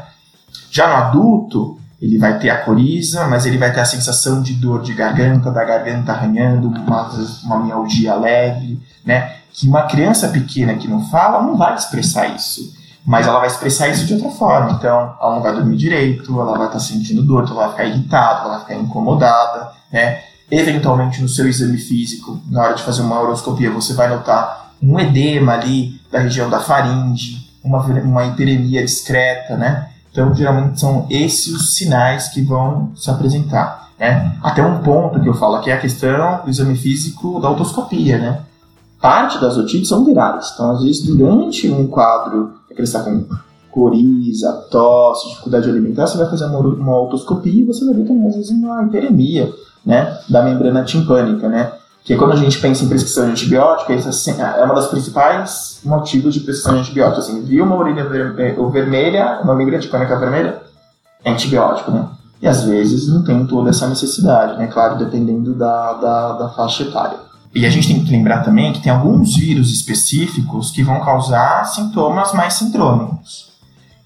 Já 0.69 0.87
no 0.87 0.93
adulto, 0.93 1.79
ele 1.99 2.19
vai 2.19 2.37
ter 2.37 2.51
a 2.51 2.63
coriza, 2.63 3.25
mas 3.25 3.47
ele 3.47 3.57
vai 3.57 3.73
ter 3.73 3.79
a 3.79 3.85
sensação 3.85 4.39
de 4.39 4.53
dor 4.53 4.83
de 4.83 4.93
garganta, 4.93 5.49
da 5.49 5.63
garganta 5.63 6.11
arranhando, 6.11 6.67
uma, 6.67 7.09
uma 7.45 7.63
mialgia 7.63 8.13
leve, 8.13 8.79
né? 9.03 9.37
Que 9.51 9.67
uma 9.67 9.83
criança 9.83 10.27
pequena 10.27 10.75
que 10.75 10.87
não 10.87 11.03
fala 11.09 11.41
não 11.41 11.57
vai 11.57 11.73
expressar 11.73 12.27
isso, 12.27 12.73
mas 13.05 13.27
ela 13.27 13.39
vai 13.39 13.47
expressar 13.47 13.89
isso 13.89 14.05
de 14.05 14.13
outra 14.13 14.29
forma. 14.29 14.71
Então, 14.71 15.15
ela 15.21 15.35
não 15.35 15.41
vai 15.41 15.53
dormir 15.53 15.77
direito, 15.77 16.39
ela 16.39 16.57
vai 16.57 16.67
estar 16.67 16.79
sentindo 16.79 17.23
dor, 17.23 17.43
então 17.43 17.55
ela 17.55 17.67
vai 17.67 17.71
ficar 17.71 17.85
irritada, 17.85 18.39
ela 18.41 18.49
vai 18.49 18.59
ficar 18.61 18.75
incomodada, 18.75 19.71
né? 19.91 20.21
Eventualmente, 20.49 21.21
no 21.21 21.27
seu 21.27 21.47
exame 21.47 21.77
físico, 21.77 22.39
na 22.49 22.63
hora 22.63 22.75
de 22.75 22.83
fazer 22.83 23.01
uma 23.01 23.19
horoscopia, 23.19 23.71
você 23.71 23.93
vai 23.93 24.07
notar 24.07 24.71
um 24.81 24.99
edema 24.99 25.53
ali 25.53 25.99
da 26.11 26.19
região 26.19 26.49
da 26.49 26.59
faringe, 26.59 27.49
uma, 27.63 27.79
uma 27.79 28.25
hiperemia 28.25 28.83
discreta, 28.83 29.57
né? 29.57 29.89
Então, 30.11 30.33
geralmente 30.33 30.79
são 30.79 31.07
esses 31.09 31.47
os 31.47 31.75
sinais 31.75 32.27
que 32.27 32.41
vão 32.41 32.91
se 32.95 33.09
apresentar. 33.09 33.89
Né? 33.97 34.37
Até 34.43 34.63
um 34.63 34.79
ponto 34.79 35.19
que 35.19 35.27
eu 35.27 35.33
falo 35.33 35.55
aqui 35.55 35.71
é 35.71 35.73
a 35.73 35.79
questão 35.79 36.41
do 36.43 36.49
exame 36.49 36.75
físico 36.75 37.39
da 37.39 37.47
autoscopia, 37.47 38.17
né? 38.17 38.39
Parte 39.03 39.37
das 39.41 39.57
otites 39.57 39.89
são 39.89 40.05
virais. 40.05 40.51
Então, 40.53 40.71
às 40.71 40.81
vezes, 40.81 41.05
durante 41.05 41.69
um 41.69 41.87
quadro 41.87 42.53
que 42.69 42.75
ele 42.75 42.83
está 42.83 43.03
com 43.03 43.25
coriza, 43.69 44.49
tosse, 44.71 45.27
dificuldade 45.27 45.65
de 45.65 45.71
alimentar, 45.71 46.07
você 46.07 46.17
vai 46.17 46.29
fazer 46.29 46.45
uma, 46.45 46.59
uma 46.59 46.93
autoscopia 46.93 47.63
e 47.63 47.65
você 47.65 47.83
vai 47.83 47.95
ver 47.95 48.05
também, 48.05 48.29
às 48.29 48.35
vezes, 48.37 48.51
uma 48.51 48.81
hiperemia, 48.83 49.53
né? 49.85 50.17
Da 50.29 50.41
membrana 50.41 50.85
timpânica, 50.85 51.49
né? 51.49 51.73
que 52.05 52.15
quando 52.15 52.31
a 52.31 52.35
gente 52.37 52.59
pensa 52.59 52.85
em 52.85 52.87
prescrição 52.87 53.25
de 53.25 53.31
antibiótico, 53.31 53.91
esse 53.91 54.29
é 54.29 54.63
uma 54.63 54.73
das 54.73 54.87
principais 54.87 55.81
motivos 55.83 56.33
de 56.33 56.39
prescrição 56.39 56.75
de 56.75 56.79
antibiótico. 56.79 57.19
Assim, 57.19 57.41
viu 57.41 57.65
uma 57.65 57.75
orelha 57.75 58.05
vermelha, 58.05 59.41
uma 59.43 59.53
membrana 59.53 59.81
tipânica 59.81 60.17
vermelha, 60.17 60.61
é 61.25 61.31
antibiótico, 61.31 61.91
né? 61.91 62.07
E 62.41 62.47
às 62.47 62.63
vezes 62.63 63.09
não 63.09 63.21
tem 63.23 63.45
toda 63.47 63.69
essa 63.69 63.85
necessidade, 63.87 64.57
né? 64.57 64.67
Claro, 64.67 64.97
dependendo 64.97 65.53
da, 65.53 65.93
da, 65.93 66.31
da 66.33 66.49
faixa 66.49 66.83
etária. 66.83 67.32
E 67.55 67.65
a 67.65 67.69
gente 67.69 67.87
tem 67.87 68.03
que 68.03 68.11
lembrar 68.11 68.43
também 68.43 68.73
que 68.73 68.81
tem 68.81 68.91
alguns 68.91 69.35
vírus 69.35 69.71
específicos 69.71 70.71
que 70.71 70.83
vão 70.83 70.99
causar 71.01 71.65
sintomas 71.65 72.33
mais 72.33 72.55
sindrômicos. 72.55 73.51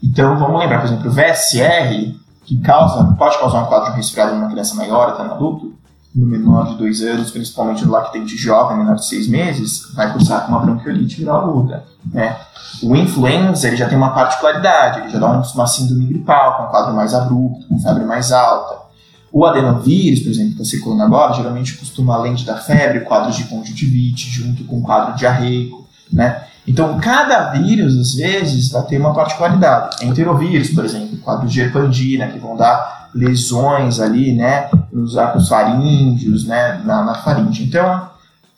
Então 0.04 0.38
vamos 0.38 0.60
lembrar, 0.60 0.80
por 0.80 0.88
exemplo, 0.88 1.10
o 1.10 1.14
VSR, 1.14 2.16
que 2.46 2.58
causa, 2.60 3.16
pode 3.18 3.38
causar 3.40 3.64
um 3.64 3.66
quadro 3.66 3.92
de 3.92 3.98
resfriado 3.98 4.36
em 4.36 4.38
uma 4.38 4.50
criança 4.50 4.76
maior, 4.76 5.10
até 5.10 5.24
no 5.24 5.34
adulto, 5.34 5.74
no 6.14 6.26
menor 6.26 6.68
de 6.70 6.78
dois 6.78 7.02
anos, 7.02 7.32
principalmente 7.32 7.86
no 7.86 7.92
lactente 7.92 8.36
jovem, 8.36 8.78
menor 8.78 8.96
de 8.96 9.06
seis 9.06 9.28
meses, 9.28 9.94
vai 9.94 10.12
cursar 10.12 10.46
com 10.46 10.52
uma 10.52 10.60
bronquiolite 10.60 11.18
viral 11.18 11.44
aguda. 11.44 11.84
Né? 12.12 12.36
O 12.84 12.96
influenza 12.96 13.68
ele 13.68 13.78
já 13.78 13.88
tem 13.88 13.98
uma 13.98 14.12
particularidade, 14.12 15.02
ele 15.02 15.10
já 15.10 15.20
dá 15.20 15.28
uma 15.28 15.68
síndrome 15.68 16.06
gripal, 16.06 16.58
com 16.58 16.64
um 16.64 16.68
quadro 16.68 16.96
mais 16.96 17.14
abrupto, 17.14 17.68
com 17.68 17.80
febre 17.80 18.04
mais 18.04 18.32
alta. 18.32 18.87
O 19.32 19.46
adenovírus, 19.46 20.22
por 20.22 20.30
exemplo, 20.30 20.56
que 20.56 20.62
está 20.62 20.78
circulando 20.78 21.04
agora, 21.04 21.34
geralmente 21.34 21.78
costuma, 21.78 22.16
além 22.16 22.34
de 22.34 22.46
dar 22.46 22.58
febre, 22.58 23.02
quadros 23.02 23.36
de 23.36 23.44
conjuntivite, 23.46 24.30
junto 24.30 24.64
com 24.64 24.82
quadro 24.82 25.16
diarreico, 25.16 25.88
né? 26.12 26.44
Então, 26.68 27.00
cada 27.00 27.52
vírus, 27.52 27.98
às 27.98 28.14
vezes, 28.14 28.70
vai 28.72 28.84
ter 28.84 29.00
uma 29.00 29.14
particularidade. 29.14 30.06
Enterovírus, 30.06 30.70
por 30.72 30.84
exemplo, 30.84 31.18
quadros 31.18 31.52
de 31.52 31.62
herpandina, 31.62 32.28
que 32.28 32.40
vão 32.40 32.58
dar 32.58 33.10
lesões 33.16 34.00
ali, 34.02 34.36
né, 34.36 34.70
nos 34.92 35.18
arcos 35.18 35.48
faríngeos, 35.48 36.46
né, 36.46 36.82
na, 36.84 37.04
na 37.04 37.16
faringe. 37.16 37.64
Então, 37.64 38.10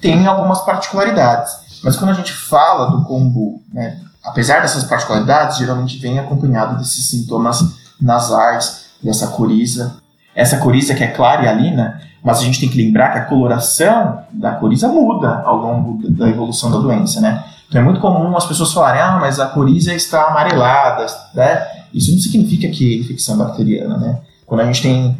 tem 0.01 0.25
algumas 0.25 0.61
particularidades. 0.61 1.51
Mas 1.83 1.95
quando 1.95 2.09
a 2.09 2.13
gente 2.13 2.33
fala 2.33 2.89
do 2.89 3.03
combo, 3.03 3.61
né, 3.71 3.99
apesar 4.23 4.61
dessas 4.61 4.83
particularidades, 4.83 5.57
geralmente 5.57 5.97
vem 5.99 6.19
acompanhado 6.19 6.77
desses 6.77 7.05
sintomas 7.05 7.63
nasais, 8.01 8.85
dessa 9.03 9.27
coriza. 9.27 9.95
Essa 10.35 10.57
coriza 10.57 10.93
que 10.95 11.03
é 11.03 11.07
clara 11.07 11.43
e 11.43 11.47
alina, 11.47 12.01
mas 12.23 12.39
a 12.39 12.43
gente 12.43 12.59
tem 12.59 12.69
que 12.69 12.77
lembrar 12.77 13.11
que 13.11 13.19
a 13.19 13.25
coloração 13.25 14.19
da 14.31 14.51
coriza 14.51 14.87
muda 14.87 15.41
ao 15.45 15.57
longo 15.57 16.09
da 16.09 16.27
evolução 16.29 16.71
da 16.71 16.77
doença, 16.77 17.19
né? 17.21 17.43
Então 17.67 17.81
é 17.81 17.83
muito 17.83 17.99
comum 17.99 18.35
as 18.35 18.45
pessoas 18.45 18.73
falarem, 18.73 19.01
ah, 19.01 19.17
mas 19.19 19.39
a 19.39 19.47
coriza 19.47 19.93
está 19.93 20.27
amarelada, 20.27 21.05
né? 21.33 21.67
Isso 21.93 22.11
não 22.11 22.19
significa 22.19 22.67
que 22.67 22.95
é 22.95 22.99
infecção 22.99 23.37
bacteriana, 23.37 23.97
né? 23.97 24.19
Quando 24.45 24.61
a 24.61 24.65
gente 24.65 24.81
tem 24.81 25.17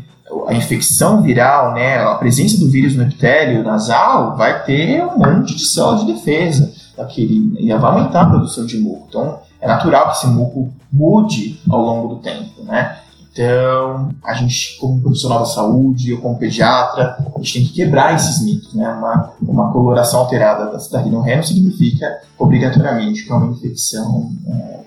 a 0.48 0.54
infecção 0.54 1.22
viral, 1.22 1.74
né, 1.74 1.98
a 1.98 2.16
presença 2.16 2.60
do 2.60 2.70
vírus 2.70 2.96
no 2.96 3.04
epitélio 3.04 3.64
nasal, 3.64 4.36
vai 4.36 4.64
ter 4.64 5.04
um 5.04 5.18
monte 5.18 5.56
de 5.56 5.66
células 5.66 6.06
de 6.06 6.14
defesa 6.14 6.72
daquele, 6.96 7.56
e 7.60 7.68
vai 7.74 7.92
aumentar 7.92 8.22
a 8.22 8.30
produção 8.30 8.66
de 8.66 8.78
muco. 8.78 9.08
Então, 9.10 9.40
é 9.60 9.68
natural 9.68 10.10
que 10.10 10.18
esse 10.18 10.28
muco 10.28 10.72
mude 10.92 11.60
ao 11.70 11.82
longo 11.82 12.16
do 12.16 12.22
tempo, 12.22 12.64
né? 12.64 12.98
Então, 13.32 14.10
a 14.24 14.34
gente, 14.34 14.78
como 14.80 15.02
profissional 15.02 15.40
da 15.40 15.46
saúde, 15.46 16.14
ou 16.14 16.22
como 16.22 16.38
pediatra, 16.38 17.16
a 17.34 17.38
gente 17.38 17.54
tem 17.54 17.64
que 17.68 17.74
quebrar 17.74 18.16
esses 18.16 18.44
mitos, 18.44 18.74
né? 18.74 18.90
Uma, 18.90 19.34
uma 19.42 19.72
coloração 19.72 20.22
alterada 20.22 20.66
da, 20.66 20.78
da 20.78 21.06
não 21.06 21.44
significa, 21.44 22.22
obrigatoriamente, 22.38 23.26
que 23.26 23.32
é 23.32 23.36
uma 23.36 23.52
infecção, 23.52 24.32
é, 24.48 24.80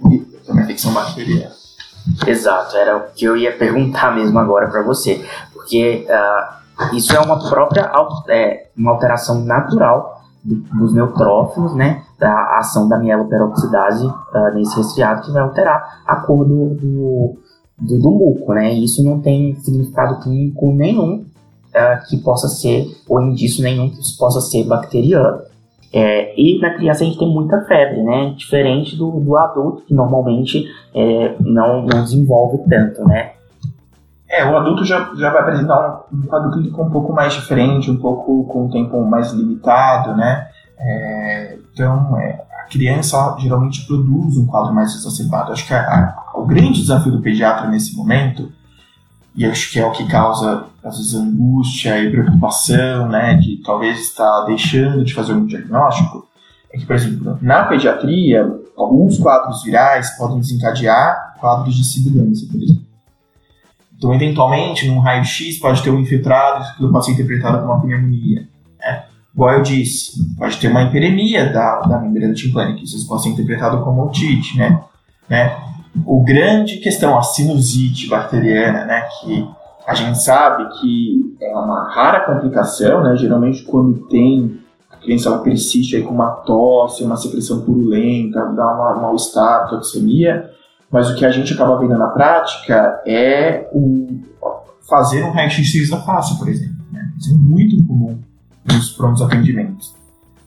é 0.49 0.53
uma 0.53 0.63
infecção 0.63 0.93
bacteriana. 0.93 1.53
Exato, 2.27 2.77
era 2.77 2.97
o 2.97 3.01
que 3.15 3.25
eu 3.25 3.37
ia 3.37 3.57
perguntar 3.57 4.15
mesmo 4.15 4.39
agora 4.39 4.69
para 4.69 4.83
você, 4.83 5.25
porque 5.53 6.07
uh, 6.09 6.97
isso 6.97 7.15
é 7.15 7.21
uma 7.21 7.49
própria 7.49 7.93
é, 8.29 8.71
uma 8.77 8.91
alteração 8.91 9.45
natural 9.45 10.21
dos 10.45 10.93
neutrófilos, 10.93 11.75
né, 11.77 12.03
da 12.19 12.59
ação 12.59 12.89
da 12.89 12.99
mieloperoxidase 12.99 14.07
uh, 14.07 14.55
nesse 14.55 14.77
resfriado 14.77 15.23
que 15.23 15.31
vai 15.31 15.43
alterar 15.43 16.03
a 16.05 16.17
cor 16.17 16.45
do, 16.45 16.75
do, 16.75 17.37
do, 17.79 17.99
do 17.99 18.11
muco, 18.11 18.53
né, 18.53 18.73
isso 18.75 19.05
não 19.05 19.21
tem 19.21 19.55
significado 19.61 20.21
clínico 20.21 20.73
nenhum 20.73 21.25
uh, 21.73 22.09
que 22.09 22.17
possa 22.19 22.49
ser, 22.49 22.87
ou 23.09 23.21
indício 23.21 23.63
nenhum 23.63 23.91
que 23.91 24.01
isso 24.01 24.17
possa 24.19 24.41
ser 24.41 24.65
bacteriano. 24.65 25.41
É, 25.95 26.33
e 26.41 26.59
na 26.59 26.71
criança 26.71 27.03
a 27.03 27.07
gente 27.07 27.19
tem 27.19 27.29
muita 27.29 27.61
febre, 27.67 28.03
né? 28.03 28.33
Diferente 28.35 28.97
do, 28.97 29.11
do 29.21 29.37
adulto, 29.37 29.83
que 29.83 29.93
normalmente 29.93 30.65
é, 30.95 31.37
não, 31.39 31.83
não 31.83 32.03
desenvolve 32.03 32.59
tanto, 32.67 33.05
né? 33.05 33.33
É, 34.27 34.43
o 34.47 34.57
adulto 34.57 34.87
já, 34.87 35.13
já 35.15 35.31
vai 35.31 35.43
apresentar 35.43 36.07
um, 36.11 36.17
um 36.17 36.23
quadro 36.23 36.51
clínico 36.51 36.83
um 36.83 36.91
pouco 36.91 37.13
mais 37.13 37.35
diferente, 37.35 37.91
um 37.91 37.99
pouco 37.99 38.45
com 38.45 38.65
um 38.65 38.71
tempo 38.71 39.05
mais 39.05 39.33
limitado, 39.33 40.17
né? 40.17 40.49
É, 40.79 41.59
então, 41.75 42.19
é, 42.19 42.43
a 42.65 42.71
criança 42.71 43.37
geralmente 43.39 43.87
produz 43.87 44.39
um 44.39 44.47
quadro 44.47 44.73
mais 44.73 44.95
exacerbado. 44.95 45.53
Acho 45.53 45.67
que 45.67 45.75
a, 45.75 45.81
a, 45.81 46.22
o 46.35 46.45
grande 46.45 46.81
desafio 46.81 47.13
do 47.13 47.21
pediatra 47.21 47.69
nesse 47.69 47.97
momento 47.97 48.51
e 49.35 49.47
acho 49.47 49.71
que 49.73 49.79
é 49.79 49.87
o 49.87 49.93
que 49.93 50.07
causa 50.07 50.67
às 50.85 50.99
vezes 50.99 51.15
angústia 51.15 52.03
e 52.03 52.11
preocupação, 52.11 53.09
né, 53.09 53.35
de 53.35 53.63
talvez 53.63 53.99
estar 54.01 54.43
deixando 54.43 55.05
de 55.05 55.15
fazer 55.15 55.33
um 55.33 55.47
diagnóstico, 55.47 56.29
é 56.73 56.79
que, 56.79 56.85
por 56.85 56.97
exemplo, 56.97 57.39
na 57.41 57.65
pediatria, 57.65 58.51
alguns 58.77 59.19
quadros 59.19 59.63
virais 59.63 60.11
podem 60.17 60.41
desencadear 60.41 61.37
quadros 61.39 61.75
de 61.75 61.85
sibilância, 61.85 62.47
por 62.51 62.63
exemplo. 62.63 62.83
Então, 63.97 64.15
eventualmente, 64.15 64.89
num 64.89 64.99
raio-x 64.99 65.59
pode 65.59 65.83
ter 65.83 65.91
um 65.91 66.01
infiltrado 66.01 66.65
que 66.77 66.87
pode 66.89 67.05
ser 67.05 67.13
interpretado 67.13 67.59
como 67.59 67.73
uma 67.73 67.81
pneumonia. 67.81 68.49
Né? 68.81 69.05
Igual 69.33 69.55
eu 69.55 69.63
disse, 69.63 70.35
pode 70.37 70.57
ter 70.57 70.69
uma 70.69 70.83
hiperemia 70.83 71.53
da, 71.53 71.81
da 71.81 72.01
membrana 72.01 72.35
timpânica, 72.35 72.83
isso 72.83 73.07
pode 73.07 73.23
ser 73.23 73.29
interpretado 73.29 73.83
como 73.85 74.05
otite, 74.05 74.59
né? 74.59 74.83
né? 75.29 75.57
O 76.07 76.23
grande 76.23 76.79
questão, 76.79 77.19
a 77.19 77.23
sinusite 77.23 78.09
bacteriana, 78.09 78.85
né, 78.85 79.03
que 79.21 79.49
a 79.87 79.95
gente 79.95 80.19
sabe 80.23 80.69
que 80.81 81.37
é 81.41 81.55
uma 81.55 81.91
rara 81.91 82.21
complicação, 82.21 83.03
né, 83.03 83.17
geralmente 83.17 83.63
quando 83.65 84.07
tem 84.09 84.59
a 84.91 84.97
criança 84.97 85.29
ela 85.29 85.43
persiste 85.43 85.97
aí 85.97 86.03
com 86.03 86.15
uma 86.15 86.31
tosse, 86.31 87.05
uma 87.05 87.17
secreção 87.17 87.63
purulenta, 87.63 88.47
dá 88.47 88.75
uma 88.75 88.95
mal-estar, 89.01 89.69
toxemia, 89.69 90.51
mas 90.91 91.11
o 91.11 91.17
que 91.17 91.25
a 91.25 91.31
gente 91.31 91.53
acaba 91.53 91.79
vendo 91.79 91.97
na 91.97 92.09
prática 92.09 93.03
é 93.07 93.69
o 93.73 94.21
fazer 94.89 95.25
um 95.25 95.31
raio-x 95.31 95.89
da 95.89 95.99
face, 96.03 96.39
por 96.39 96.49
exemplo. 96.49 96.85
Né? 96.93 97.13
Isso 97.19 97.33
é 97.33 97.35
muito 97.35 97.85
comum 97.87 98.19
nos 98.67 98.91
prontos 98.91 99.23
atendimentos. 99.23 99.95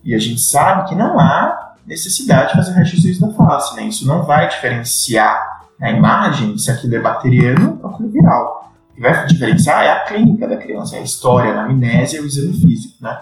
E 0.03 0.13
a 0.13 0.19
gente 0.19 0.39
sabe 0.39 0.87
que 0.87 0.95
não 0.95 1.19
há 1.19 1.54
necessidade 1.85 2.49
de 2.49 2.55
fazer 2.55 2.71
raio-x 2.71 3.19
da 3.19 3.31
face, 3.31 3.75
né? 3.75 3.87
Isso 3.87 4.07
não 4.07 4.23
vai 4.23 4.47
diferenciar 4.47 5.61
a 5.81 5.91
imagem 5.91 6.57
se 6.57 6.71
aquilo 6.71 6.95
é 6.95 6.99
bacteriano 6.99 7.79
ou 7.83 7.89
aquilo 7.89 8.09
é 8.09 8.11
viral. 8.11 8.71
O 8.91 8.95
que 8.95 9.01
vai 9.01 9.25
diferenciar 9.25 9.83
é 9.83 9.91
a 9.91 9.99
clínica 10.05 10.47
da 10.47 10.57
criança, 10.57 10.95
é 10.95 10.99
a 10.99 11.03
história, 11.03 11.53
a 11.53 11.65
amnésia 11.65 12.19
e 12.19 12.21
o 12.21 12.25
exame 12.25 12.53
físico, 12.53 12.95
né? 13.01 13.19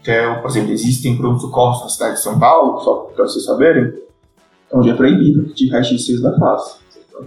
Então, 0.00 0.42
por 0.42 0.50
exemplo, 0.50 0.72
existem 0.72 1.16
pronto-socorros 1.16 1.82
na 1.82 1.88
cidade 1.88 2.14
de 2.14 2.20
São 2.20 2.38
Paulo, 2.38 2.78
só 2.80 2.94
para 3.14 3.24
vocês 3.24 3.44
saberem, 3.44 3.92
onde 4.72 4.90
é 4.90 4.94
proibido 4.94 5.54
de 5.54 5.70
raio-x 5.70 6.20
da 6.20 6.36
face. 6.38 6.76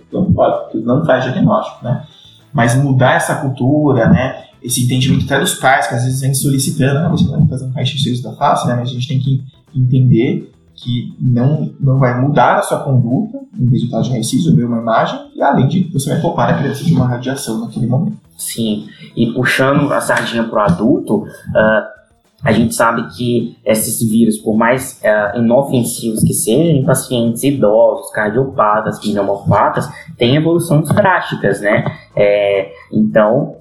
Então, 0.08 0.32
pode, 0.32 0.78
não 0.82 1.04
faz 1.04 1.24
diagnóstico, 1.24 1.84
né? 1.84 2.06
Mas 2.54 2.76
mudar 2.76 3.14
essa 3.14 3.36
cultura, 3.38 4.10
né? 4.10 4.44
Esse 4.62 4.84
entendimento 4.84 5.26
até 5.26 5.40
dos 5.40 5.56
pais, 5.56 5.88
que 5.88 5.96
às 5.96 6.04
vezes 6.04 6.22
vem 6.22 6.34
solicitando, 6.34 7.00
ah, 7.00 7.10
você 7.10 7.26
vai 7.28 7.48
fazer 7.48 7.66
um 7.66 7.72
raio-x 7.72 8.22
da 8.22 8.34
face, 8.34 8.68
né? 8.68 8.76
Mas 8.76 8.90
a 8.90 8.92
gente 8.92 9.08
tem 9.08 9.20
que 9.20 9.44
entender 9.74 10.52
que 10.78 11.14
não, 11.20 11.74
não 11.80 11.98
vai 11.98 12.22
mudar 12.22 12.60
a 12.60 12.62
sua 12.62 12.80
conduta 12.84 13.40
no 13.54 13.72
resultado 13.72 14.04
de 14.04 14.12
raio-x 14.12 14.46
ou 14.46 14.56
ver 14.56 14.66
uma 14.66 14.78
imagem, 14.78 15.20
e 15.36 15.42
além 15.42 15.68
de 15.68 15.84
você 15.92 16.12
vai 16.12 16.22
poupar 16.22 16.50
a 16.54 16.58
criança 16.60 16.84
de 16.84 16.94
uma 16.94 17.08
radiação 17.08 17.60
naquele 17.60 17.88
momento. 17.88 18.18
Sim, 18.38 18.88
e 19.16 19.34
puxando 19.34 19.92
a 19.92 20.00
sardinha 20.00 20.44
para 20.44 20.60
o 20.60 20.62
adulto, 20.62 21.16
uh, 21.24 21.98
a 22.44 22.52
gente 22.52 22.76
sabe 22.76 23.08
que 23.16 23.58
esses 23.66 24.08
vírus, 24.08 24.38
por 24.38 24.56
mais 24.56 25.02
uh, 25.02 25.40
inofensivos 25.40 26.24
que 26.24 26.34
sejam, 26.34 26.76
em 26.76 26.86
pacientes 26.86 27.44
idosos, 27.44 28.12
cardiopatas, 28.12 29.00
pneumopatas, 29.00 29.90
têm 30.18 30.36
evoluções 30.36 30.88
drásticas, 30.90 31.60
né? 31.60 31.84
É, 32.16 32.72
então, 32.94 33.56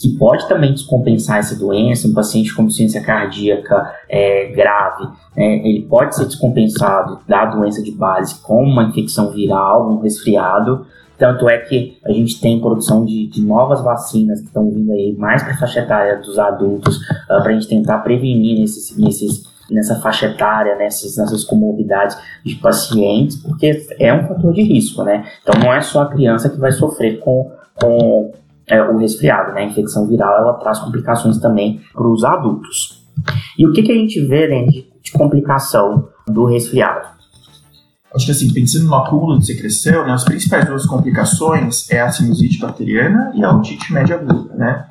que 0.00 0.08
pode 0.16 0.48
também 0.48 0.72
descompensar 0.72 1.38
essa 1.38 1.54
doença, 1.54 2.08
um 2.08 2.14
paciente 2.14 2.54
com 2.54 2.62
insuficiência 2.62 3.02
cardíaca 3.02 3.94
é, 4.08 4.46
grave, 4.46 5.04
né, 5.36 5.56
ele 5.58 5.82
pode 5.82 6.16
ser 6.16 6.24
descompensado 6.24 7.18
da 7.28 7.44
doença 7.44 7.82
de 7.82 7.90
base 7.90 8.40
com 8.40 8.64
uma 8.64 8.84
infecção 8.84 9.30
viral, 9.30 9.90
um 9.90 10.00
resfriado, 10.00 10.86
tanto 11.18 11.50
é 11.50 11.58
que 11.58 11.98
a 12.02 12.12
gente 12.12 12.40
tem 12.40 12.58
produção 12.58 13.04
de, 13.04 13.26
de 13.26 13.42
novas 13.42 13.82
vacinas 13.82 14.40
que 14.40 14.46
estão 14.46 14.70
vindo 14.70 14.90
aí 14.90 15.14
mais 15.18 15.42
para 15.42 15.52
a 15.52 15.58
faixa 15.58 15.80
etária 15.80 16.16
dos 16.16 16.38
adultos, 16.38 16.96
uh, 16.96 17.24
ah, 17.28 17.40
para 17.42 17.50
a 17.50 17.52
gente 17.52 17.68
tentar 17.68 17.98
prevenir 17.98 18.58
nesses, 18.58 18.96
nesses, 18.96 19.42
nessa 19.70 19.96
faixa 19.96 20.28
etária, 20.28 20.76
nessas, 20.76 21.18
nessas 21.18 21.44
comorbidades 21.44 22.16
de 22.42 22.54
pacientes, 22.54 23.36
porque 23.36 23.86
é 23.98 24.14
um 24.14 24.26
fator 24.26 24.50
de 24.54 24.62
risco, 24.62 25.04
né? 25.04 25.26
Então 25.42 25.60
não 25.60 25.70
é 25.70 25.82
só 25.82 26.04
a 26.04 26.08
criança 26.08 26.48
que 26.48 26.58
vai 26.58 26.72
sofrer 26.72 27.20
com, 27.20 27.52
com 27.78 28.32
é, 28.70 28.82
o 28.82 28.96
resfriado, 28.96 29.52
né? 29.52 29.62
A 29.62 29.66
infecção 29.66 30.06
viral 30.06 30.38
ela 30.38 30.54
traz 30.54 30.78
complicações 30.78 31.38
também 31.38 31.80
para 31.92 32.06
os 32.06 32.24
adultos. 32.24 33.04
E 33.58 33.66
o 33.66 33.72
que, 33.72 33.82
que 33.82 33.92
a 33.92 33.96
gente 33.96 34.24
vê 34.26 34.48
né, 34.48 34.64
de, 34.64 34.86
de 35.02 35.12
complicação 35.12 36.08
do 36.26 36.46
resfriado? 36.46 37.08
Acho 38.14 38.26
que 38.26 38.32
assim, 38.32 38.52
pensando 38.52 38.86
no 38.86 38.94
acúmulo 38.94 39.38
de 39.38 39.46
secreção, 39.46 40.06
né, 40.06 40.12
as 40.12 40.24
principais 40.24 40.64
duas 40.66 40.86
complicações 40.86 41.90
é 41.90 42.00
a 42.00 42.10
sinusite 42.10 42.58
bacteriana 42.58 43.32
e 43.34 43.44
a 43.44 43.54
otite 43.54 43.92
média 43.92 44.16
aguda, 44.16 44.54
né? 44.54 44.86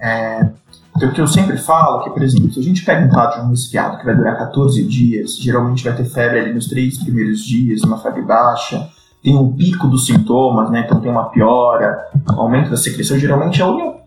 É, 0.00 0.48
então, 0.96 1.08
o 1.08 1.12
que 1.12 1.20
eu 1.20 1.26
sempre 1.26 1.56
falo 1.56 2.00
é 2.00 2.04
que, 2.04 2.10
por 2.10 2.22
exemplo, 2.22 2.52
se 2.52 2.60
a 2.60 2.62
gente 2.62 2.84
pega 2.84 3.04
um 3.04 3.08
quadro 3.08 3.40
de 3.40 3.46
um 3.46 3.50
resfriado 3.50 3.98
que 3.98 4.04
vai 4.04 4.14
durar 4.14 4.38
14 4.38 4.84
dias, 4.84 5.36
geralmente 5.36 5.82
vai 5.82 5.94
ter 5.96 6.04
febre 6.04 6.38
ali 6.38 6.54
nos 6.54 6.68
três 6.68 6.98
primeiros 6.98 7.40
dias, 7.40 7.82
uma 7.82 7.98
febre 7.98 8.22
baixa, 8.22 8.88
tem 9.24 9.34
um 9.34 9.56
pico 9.56 9.88
dos 9.88 10.04
sintomas, 10.04 10.70
né? 10.70 10.82
Então 10.84 11.00
tem 11.00 11.10
uma 11.10 11.30
piora, 11.30 11.98
aumento 12.36 12.68
da 12.68 12.76
secreção. 12.76 13.18
Geralmente 13.18 13.62
é 13.62 13.64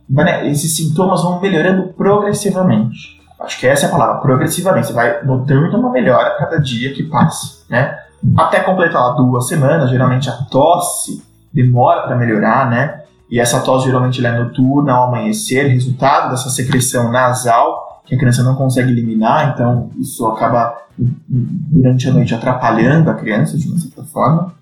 né? 0.09 0.47
esses 0.47 0.75
sintomas 0.75 1.23
vão 1.23 1.41
melhorando 1.41 1.91
progressivamente. 1.93 3.17
Acho 3.39 3.59
que 3.59 3.65
essa 3.65 3.87
é 3.87 3.89
a 3.89 3.91
palavra, 3.91 4.21
progressivamente. 4.21 4.87
Você 4.87 4.93
vai 4.93 5.23
notando 5.25 5.75
uma 5.75 5.89
melhora 5.89 6.27
a 6.27 6.37
cada 6.37 6.59
dia 6.59 6.93
que 6.93 7.03
passa, 7.03 7.63
né? 7.67 7.97
Até 8.37 8.59
completar 8.59 9.15
duas 9.15 9.47
semanas, 9.47 9.89
geralmente 9.89 10.29
a 10.29 10.33
tosse 10.33 11.23
demora 11.51 12.03
para 12.03 12.15
melhorar, 12.15 12.69
né? 12.69 13.01
E 13.29 13.39
essa 13.39 13.59
tosse 13.61 13.87
geralmente 13.87 14.23
é 14.23 14.31
noturna, 14.31 14.93
ao 14.93 15.07
amanhecer, 15.07 15.67
resultado 15.67 16.29
dessa 16.29 16.49
secreção 16.49 17.11
nasal 17.11 18.03
que 18.05 18.15
a 18.15 18.17
criança 18.17 18.43
não 18.43 18.55
consegue 18.55 18.91
eliminar, 18.91 19.53
então 19.53 19.89
isso 19.99 20.25
acaba 20.27 20.77
durante 20.97 22.07
a 22.07 22.13
noite 22.13 22.33
atrapalhando 22.33 23.09
a 23.09 23.13
criança 23.15 23.57
de 23.57 23.67
uma 23.67 23.77
certa 23.77 24.03
forma 24.03 24.53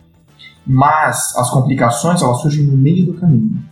mas 0.66 1.36
as 1.38 1.50
complicações 1.50 2.22
elas 2.22 2.42
surgem 2.42 2.66
no 2.66 2.78
meio 2.78 3.06
do 3.06 3.14
caminho. 3.14 3.64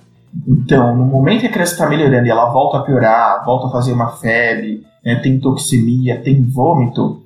Então, 0.48 0.96
no 0.96 1.06
momento 1.06 1.42
que 1.42 1.48
a 1.48 1.52
criança 1.52 1.74
está 1.74 1.90
melhorando 1.90 2.26
e 2.26 2.30
ela 2.30 2.50
volta 2.50 2.78
a 2.78 2.82
piorar, 2.82 3.44
volta 3.46 3.68
a 3.68 3.72
fazer 3.72 3.94
uma 3.94 4.10
febre, 4.10 4.84
né, 5.04 5.16
tem 5.18 5.40
toxemia, 5.40 6.22
tem 6.22 6.44
vômito, 6.44 7.24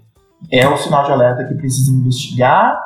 é 0.52 0.68
o 0.68 0.78
sinal 0.78 1.06
de 1.06 1.12
alerta 1.12 1.46
que 1.46 1.56
precisa 1.56 1.92
investigar 1.92 2.80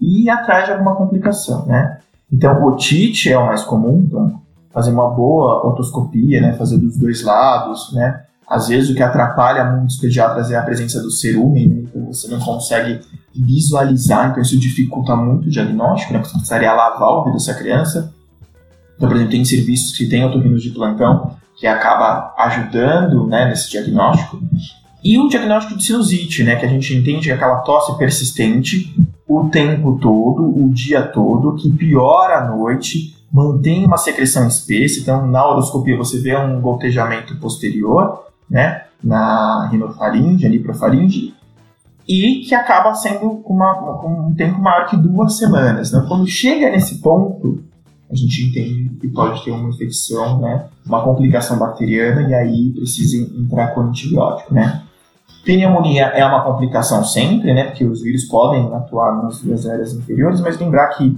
e 0.00 0.24
ir 0.24 0.30
atrás 0.30 0.66
de 0.66 0.72
alguma 0.72 0.94
complicação, 0.94 1.66
né? 1.66 1.98
Então, 2.32 2.60
o 2.60 2.68
otite 2.68 3.30
é 3.30 3.38
o 3.38 3.46
mais 3.46 3.62
comum, 3.62 4.04
então, 4.06 4.40
fazer 4.70 4.90
uma 4.90 5.08
boa 5.08 5.66
otoscopia, 5.66 6.40
né, 6.40 6.52
fazer 6.54 6.78
dos 6.78 6.96
dois 6.96 7.22
lados, 7.22 7.92
né? 7.92 8.24
Às 8.48 8.68
vezes 8.68 8.90
o 8.90 8.94
que 8.94 9.02
atrapalha 9.02 9.64
muitos 9.64 9.96
pediatras 9.96 10.50
é 10.50 10.56
a 10.56 10.62
presença 10.62 11.02
do 11.02 11.10
cerúmen, 11.10 11.66
né? 11.66 11.82
então 11.82 12.06
você 12.06 12.28
não 12.28 12.38
consegue 12.38 13.00
visualizar, 13.34 14.30
então 14.30 14.42
isso 14.42 14.58
dificulta 14.58 15.16
muito 15.16 15.46
o 15.46 15.50
diagnóstico, 15.50 16.12
né? 16.12 16.22
Você 16.22 16.32
precisaria 16.32 16.72
lavar 16.72 17.08
o 17.08 17.18
ouvido 17.18 17.34
dessa 17.34 17.54
criança. 17.54 18.14
Então, 18.96 19.08
por 19.08 19.16
exemplo, 19.16 19.32
tem 19.32 19.44
serviços 19.44 19.96
que 19.96 20.08
tem 20.08 20.24
otorrinos 20.24 20.62
de 20.62 20.70
plantão 20.70 21.36
que 21.56 21.66
acaba 21.66 22.34
ajudando 22.38 23.26
né, 23.26 23.46
nesse 23.46 23.70
diagnóstico. 23.70 24.40
E 25.02 25.18
o 25.18 25.28
diagnóstico 25.28 25.76
de 25.76 25.84
sinusite, 25.84 26.42
né, 26.42 26.56
que 26.56 26.66
a 26.66 26.68
gente 26.68 26.94
entende 26.94 27.26
que 27.26 27.30
é 27.30 27.34
aquela 27.34 27.58
tosse 27.58 27.96
persistente 27.98 28.94
o 29.26 29.48
tempo 29.48 29.98
todo, 30.00 30.42
o 30.44 30.70
dia 30.70 31.02
todo, 31.02 31.54
que 31.56 31.70
piora 31.70 32.38
à 32.38 32.48
noite, 32.48 33.16
mantém 33.32 33.84
uma 33.84 33.96
secreção 33.96 34.46
espessa, 34.46 35.00
então 35.00 35.26
na 35.26 35.46
horoscopia 35.46 35.96
você 35.96 36.20
vê 36.20 36.36
um 36.36 36.60
gotejamento 36.60 37.36
posterior, 37.36 38.25
né, 38.50 38.82
na 39.02 39.68
rinofaringe, 39.68 40.48
niprofaringe, 40.48 41.34
e 42.08 42.44
que 42.46 42.54
acaba 42.54 42.94
sendo 42.94 43.42
uma, 43.44 43.74
com 43.74 44.28
um 44.28 44.34
tempo 44.34 44.60
maior 44.60 44.86
que 44.86 44.96
duas 44.96 45.36
semanas. 45.36 45.88
Então, 45.88 46.06
quando 46.06 46.26
chega 46.26 46.70
nesse 46.70 47.00
ponto, 47.00 47.64
a 48.10 48.14
gente 48.14 48.44
entende 48.44 48.96
que 49.00 49.08
pode 49.08 49.44
ter 49.44 49.50
uma 49.50 49.68
infecção, 49.68 50.40
né, 50.40 50.66
uma 50.86 51.02
complicação 51.02 51.58
bacteriana, 51.58 52.22
e 52.22 52.34
aí 52.34 52.72
precisa 52.72 53.16
entrar 53.36 53.68
com 53.74 53.82
antibiótico, 53.82 54.54
né. 54.54 54.82
Pneumonia 55.44 56.06
é 56.06 56.24
uma 56.24 56.42
complicação 56.42 57.04
sempre, 57.04 57.52
né, 57.52 57.64
porque 57.64 57.84
os 57.84 58.02
vírus 58.02 58.24
podem 58.24 58.72
atuar 58.74 59.22
nas 59.22 59.40
vias 59.40 59.66
aéreas 59.66 59.92
inferiores, 59.92 60.40
mas 60.40 60.58
lembrar 60.58 60.88
que 60.88 61.16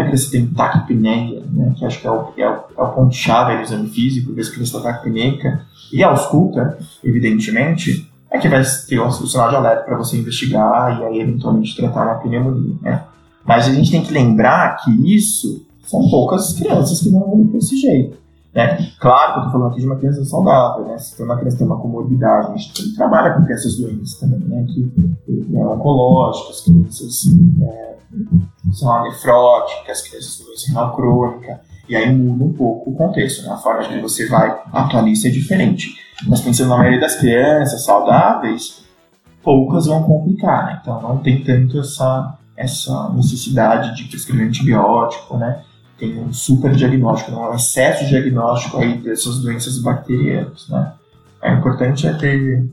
a 0.00 0.04
criança 0.04 0.30
tem 0.30 0.46
taquipneia, 0.46 1.42
né, 1.52 1.74
que 1.76 1.84
acho 1.84 2.00
que 2.00 2.06
é 2.06 2.10
o, 2.10 2.32
é 2.36 2.48
o, 2.48 2.60
é 2.78 2.82
o 2.82 2.88
ponto-chave 2.88 3.56
do 3.56 3.62
exame 3.62 3.88
físico, 3.88 4.32
ver 4.32 4.44
se 4.44 4.52
criança 4.52 4.76
está 4.76 4.92
taquipneica, 4.92 5.66
e 5.92 6.02
ausculta, 6.02 6.78
evidentemente, 7.02 8.08
é 8.30 8.38
que 8.38 8.48
vai 8.48 8.62
ter 8.88 8.98
o 8.98 9.10
sinal 9.10 9.50
de 9.50 9.56
alerta 9.56 9.84
para 9.84 9.98
você 9.98 10.16
investigar 10.16 11.00
e 11.00 11.04
aí 11.04 11.20
eventualmente 11.20 11.76
tratar 11.76 12.04
uma 12.04 12.14
pneumonia, 12.14 12.76
né? 12.80 13.02
Mas 13.44 13.66
a 13.66 13.72
gente 13.72 13.90
tem 13.90 14.02
que 14.02 14.12
lembrar 14.12 14.76
que 14.76 15.14
isso 15.14 15.66
são 15.84 16.08
poucas 16.08 16.52
crianças 16.54 17.00
que 17.00 17.10
vão 17.10 17.22
evoluir 17.22 17.48
desse 17.48 17.76
jeito. 17.76 18.16
Né? 18.54 18.92
Claro 19.00 19.32
que 19.32 19.38
eu 19.38 19.44
estou 19.44 19.52
falando 19.52 19.72
aqui 19.72 19.80
de 19.80 19.86
uma 19.86 19.96
criança 19.96 20.24
saudável, 20.24 20.84
né? 20.84 20.98
Se 20.98 21.22
uma 21.22 21.38
criança 21.38 21.58
tem 21.58 21.66
uma 21.66 21.80
comorbidade, 21.80 22.52
a 22.52 22.56
gente 22.56 22.94
trabalha 22.94 23.32
com 23.32 23.44
crianças 23.44 23.78
doentes 23.78 24.14
também, 24.18 24.40
né? 24.40 24.66
Que, 24.68 25.56
é, 25.56 25.64
oncológicas, 25.64 26.60
crianças 26.60 27.24
é, 27.62 27.96
são 28.72 29.02
nefróticas, 29.04 30.02
crianças 30.02 30.36
com 30.36 30.44
doença 30.44 30.68
renal 30.68 30.94
crônica, 30.94 31.60
e 31.88 31.96
aí 31.96 32.14
muda 32.14 32.44
um 32.44 32.52
pouco 32.52 32.90
o 32.90 32.94
contexto, 32.94 33.42
né? 33.46 33.52
A 33.52 33.56
forma 33.56 33.88
que 33.88 34.00
você 34.00 34.28
vai 34.28 34.62
atuar 34.70 35.02
nisso 35.02 35.26
é 35.26 35.30
diferente. 35.30 35.88
Mas 36.26 36.42
pensando 36.42 36.68
na 36.68 36.76
maioria 36.76 37.00
das 37.00 37.16
crianças 37.16 37.84
saudáveis, 37.84 38.82
poucas 39.42 39.86
vão 39.86 40.02
complicar, 40.02 40.66
né? 40.66 40.78
Então 40.82 41.00
não 41.00 41.18
tem 41.18 41.42
tanto 41.42 41.80
essa, 41.80 42.38
essa 42.54 43.08
necessidade 43.14 43.96
de 43.96 44.04
prescrever 44.04 44.46
antibiótico, 44.46 45.38
né? 45.38 45.62
Tem 46.02 46.18
um 46.18 46.32
super 46.32 46.72
diagnóstico, 46.72 47.30
um 47.30 47.54
excesso 47.54 48.02
de 48.02 48.10
diagnóstico 48.10 48.78
aí 48.78 48.98
dessas 48.98 49.38
doenças 49.38 49.78
bacterianas, 49.78 50.68
né? 50.68 50.94
É 51.40 51.52
importante 51.52 52.08
é 52.08 52.12
ter 52.14 52.68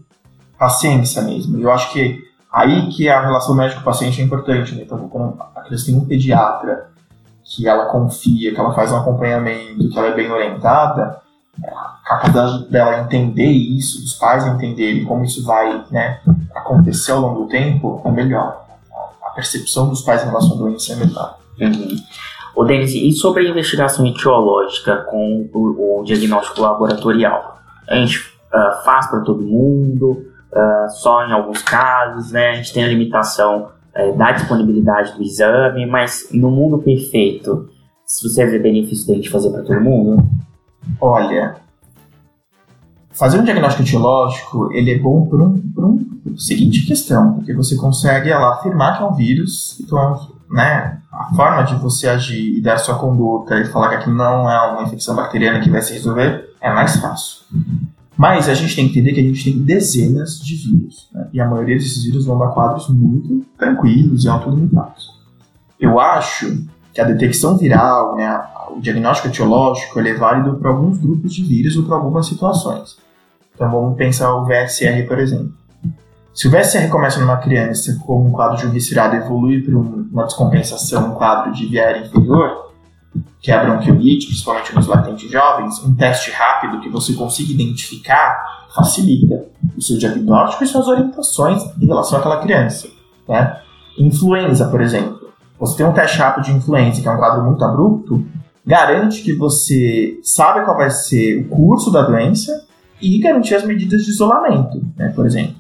paciência 0.57 1.21
mesmo. 1.21 1.59
Eu 1.59 1.71
acho 1.71 1.93
que 1.93 2.23
aí 2.51 2.89
que 2.89 3.07
a 3.07 3.21
relação 3.21 3.53
médico-paciente 3.53 4.19
é 4.19 4.23
importante, 4.23 4.73
né? 4.73 4.81
Então, 4.81 5.07
quando 5.09 5.39
a 5.55 5.61
criança 5.61 5.85
tem 5.85 5.95
um 5.95 6.05
pediatra 6.05 6.89
que 7.43 7.67
ela 7.67 7.85
confia, 7.85 8.51
que 8.51 8.59
ela 8.59 8.73
faz 8.73 8.91
um 8.91 8.97
acompanhamento, 8.97 9.89
que 9.89 9.99
ela 9.99 10.07
é 10.07 10.15
bem 10.15 10.31
orientada, 10.31 11.21
a 11.63 11.99
capacidade 12.03 12.67
dela 12.67 12.99
entender 13.01 13.51
isso, 13.51 14.01
dos 14.01 14.15
pais 14.15 14.43
entenderem 14.47 15.05
como 15.05 15.23
isso 15.23 15.45
vai 15.45 15.85
né, 15.91 16.19
acontecer 16.55 17.11
ao 17.11 17.21
longo 17.21 17.43
do 17.43 17.47
tempo, 17.47 18.01
é 18.03 18.09
melhor. 18.09 18.65
A 19.23 19.29
percepção 19.35 19.87
dos 19.87 20.01
pais 20.01 20.23
em 20.23 20.25
relação 20.25 20.53
à 20.53 20.57
doença 20.57 20.93
é 20.93 20.95
melhor. 20.95 21.37
Uhum. 21.61 21.95
Ô, 22.55 22.63
Denise, 22.63 23.07
e 23.07 23.11
sobre 23.11 23.45
a 23.45 23.49
investigação 23.49 24.05
etiológica 24.05 25.05
com 25.09 25.49
o, 25.53 25.99
o 25.99 26.03
diagnóstico 26.03 26.61
laboratorial? 26.61 27.59
A 27.87 27.95
gente 27.95 28.17
uh, 28.19 28.83
faz 28.83 29.07
para 29.07 29.21
todo 29.21 29.41
mundo, 29.41 30.25
uh, 30.51 30.89
só 30.89 31.25
em 31.25 31.31
alguns 31.31 31.61
casos, 31.61 32.31
né? 32.31 32.49
A 32.49 32.53
gente 32.55 32.73
tem 32.73 32.83
a 32.83 32.87
limitação 32.87 33.69
uh, 33.95 34.17
da 34.17 34.31
disponibilidade 34.31 35.13
do 35.13 35.21
exame, 35.21 35.85
mas 35.85 36.29
no 36.31 36.49
mundo 36.51 36.79
perfeito, 36.79 37.69
se 38.05 38.27
você 38.27 38.45
vê 38.45 38.59
benefício 38.59 39.07
da 39.07 39.13
gente 39.13 39.29
fazer 39.29 39.51
para 39.51 39.63
todo 39.63 39.81
mundo? 39.81 40.27
Olha, 40.99 41.57
fazer 43.11 43.39
um 43.39 43.43
diagnóstico 43.43 43.83
etiológico 43.83 44.71
ele 44.73 44.91
é 44.91 44.97
bom 44.97 45.27
por, 45.27 45.41
um, 45.41 45.59
por, 45.73 45.85
um, 45.85 45.97
por 45.97 46.39
seguinte 46.39 46.85
questão, 46.85 47.35
porque 47.35 47.53
você 47.53 47.75
consegue 47.75 48.29
ela, 48.29 48.55
afirmar 48.55 48.97
que 48.97 49.03
é 49.03 49.05
um 49.05 49.13
vírus, 49.13 49.79
então 49.79 50.38
né, 50.49 50.99
a 51.11 51.35
forma 51.35 51.63
de 51.63 51.75
você 51.75 52.07
agir 52.07 52.57
e 52.57 52.61
dar 52.61 52.77
sua 52.77 52.95
conduta 52.95 53.59
e 53.59 53.65
falar 53.65 53.89
que 53.89 53.95
aquilo 53.95 54.15
não 54.15 54.49
é 54.49 54.71
uma 54.71 54.83
infecção 54.83 55.15
bacteriana 55.15 55.59
que 55.59 55.69
vai 55.69 55.81
se 55.81 55.93
resolver 55.93 56.49
é 56.59 56.73
mais 56.73 56.97
fácil. 56.97 57.43
Mas 58.17 58.49
a 58.49 58.53
gente 58.53 58.75
tem 58.75 58.89
que 58.89 58.99
entender 58.99 59.13
que 59.13 59.21
a 59.21 59.23
gente 59.23 59.43
tem 59.43 59.61
dezenas 59.61 60.39
de 60.39 60.55
vírus. 60.55 61.07
Né? 61.13 61.27
E 61.33 61.39
a 61.39 61.47
maioria 61.47 61.77
desses 61.77 62.03
vírus 62.03 62.25
vão 62.25 62.37
dar 62.37 62.49
quadros 62.49 62.89
muito 62.89 63.45
tranquilos 63.57 64.25
e 64.25 64.29
autolimitados. 64.29 65.17
Eu 65.79 65.99
acho 65.99 66.65
que 66.93 66.99
a 66.99 67.05
detecção 67.05 67.57
viral, 67.57 68.17
né, 68.17 68.43
o 68.71 68.81
diagnóstico 68.81 69.29
etiológico, 69.29 69.97
ele 69.99 70.09
é 70.09 70.13
válido 70.15 70.57
para 70.57 70.69
alguns 70.69 70.97
grupos 70.97 71.33
de 71.33 71.43
vírus 71.43 71.77
ou 71.77 71.83
para 71.83 71.95
algumas 71.95 72.25
situações. 72.25 72.97
Então 73.55 73.71
vamos 73.71 73.97
pensar 73.97 74.35
o 74.35 74.45
VSR, 74.45 75.07
por 75.07 75.19
exemplo. 75.19 75.53
Se 76.39 76.47
o 76.47 76.51
VSR 76.51 76.87
começa 76.87 77.19
numa 77.19 77.35
criança 77.35 77.99
com 78.05 78.25
um 78.25 78.31
quadro 78.31 78.55
de 78.55 78.65
um 78.65 78.71
resfriado 78.71 79.13
evolui 79.13 79.61
para 79.61 79.77
uma 79.77 80.23
descompensação, 80.23 81.11
um 81.11 81.15
quadro 81.15 81.51
de 81.51 81.65
viária 81.65 81.99
inferior, 81.99 82.71
que 83.41 83.51
é 83.51 83.55
a 83.55 83.65
bronquiolite, 83.65 84.27
principalmente 84.27 84.73
nos 84.73 84.87
latentes 84.87 85.29
jovens, 85.29 85.83
um 85.83 85.93
teste 85.93 86.31
rápido 86.31 86.79
que 86.79 86.87
você 86.87 87.11
consiga 87.11 87.51
identificar 87.51 88.41
facilita 88.73 89.47
o 89.77 89.81
seu 89.81 89.97
diagnóstico 89.97 90.63
e 90.63 90.67
suas 90.67 90.87
orientações 90.87 91.61
em 91.77 91.85
relação 91.85 92.17
àquela 92.17 92.37
criança. 92.37 92.87
Né? 93.27 93.59
Influenza, 93.97 94.69
por 94.69 94.79
exemplo. 94.79 95.19
Você 95.59 95.75
tem 95.75 95.85
um 95.85 95.91
teste 95.91 96.19
rápido 96.19 96.45
de 96.45 96.53
influenza, 96.53 97.01
que 97.01 97.07
é 97.09 97.11
um 97.11 97.17
quadro 97.17 97.43
muito 97.43 97.65
abrupto, 97.65 98.25
garante 98.65 99.23
que 99.23 99.33
você 99.33 100.17
sabe 100.23 100.63
qual 100.63 100.77
vai 100.77 100.89
ser 100.89 101.41
o 101.41 101.49
curso 101.49 101.91
da 101.91 102.03
doença 102.03 102.65
e 103.01 103.19
garantir 103.19 103.55
as 103.55 103.65
medidas 103.65 104.05
de 104.05 104.11
isolamento, 104.11 104.81
né, 104.95 105.09
por 105.09 105.25
exemplo. 105.25 105.58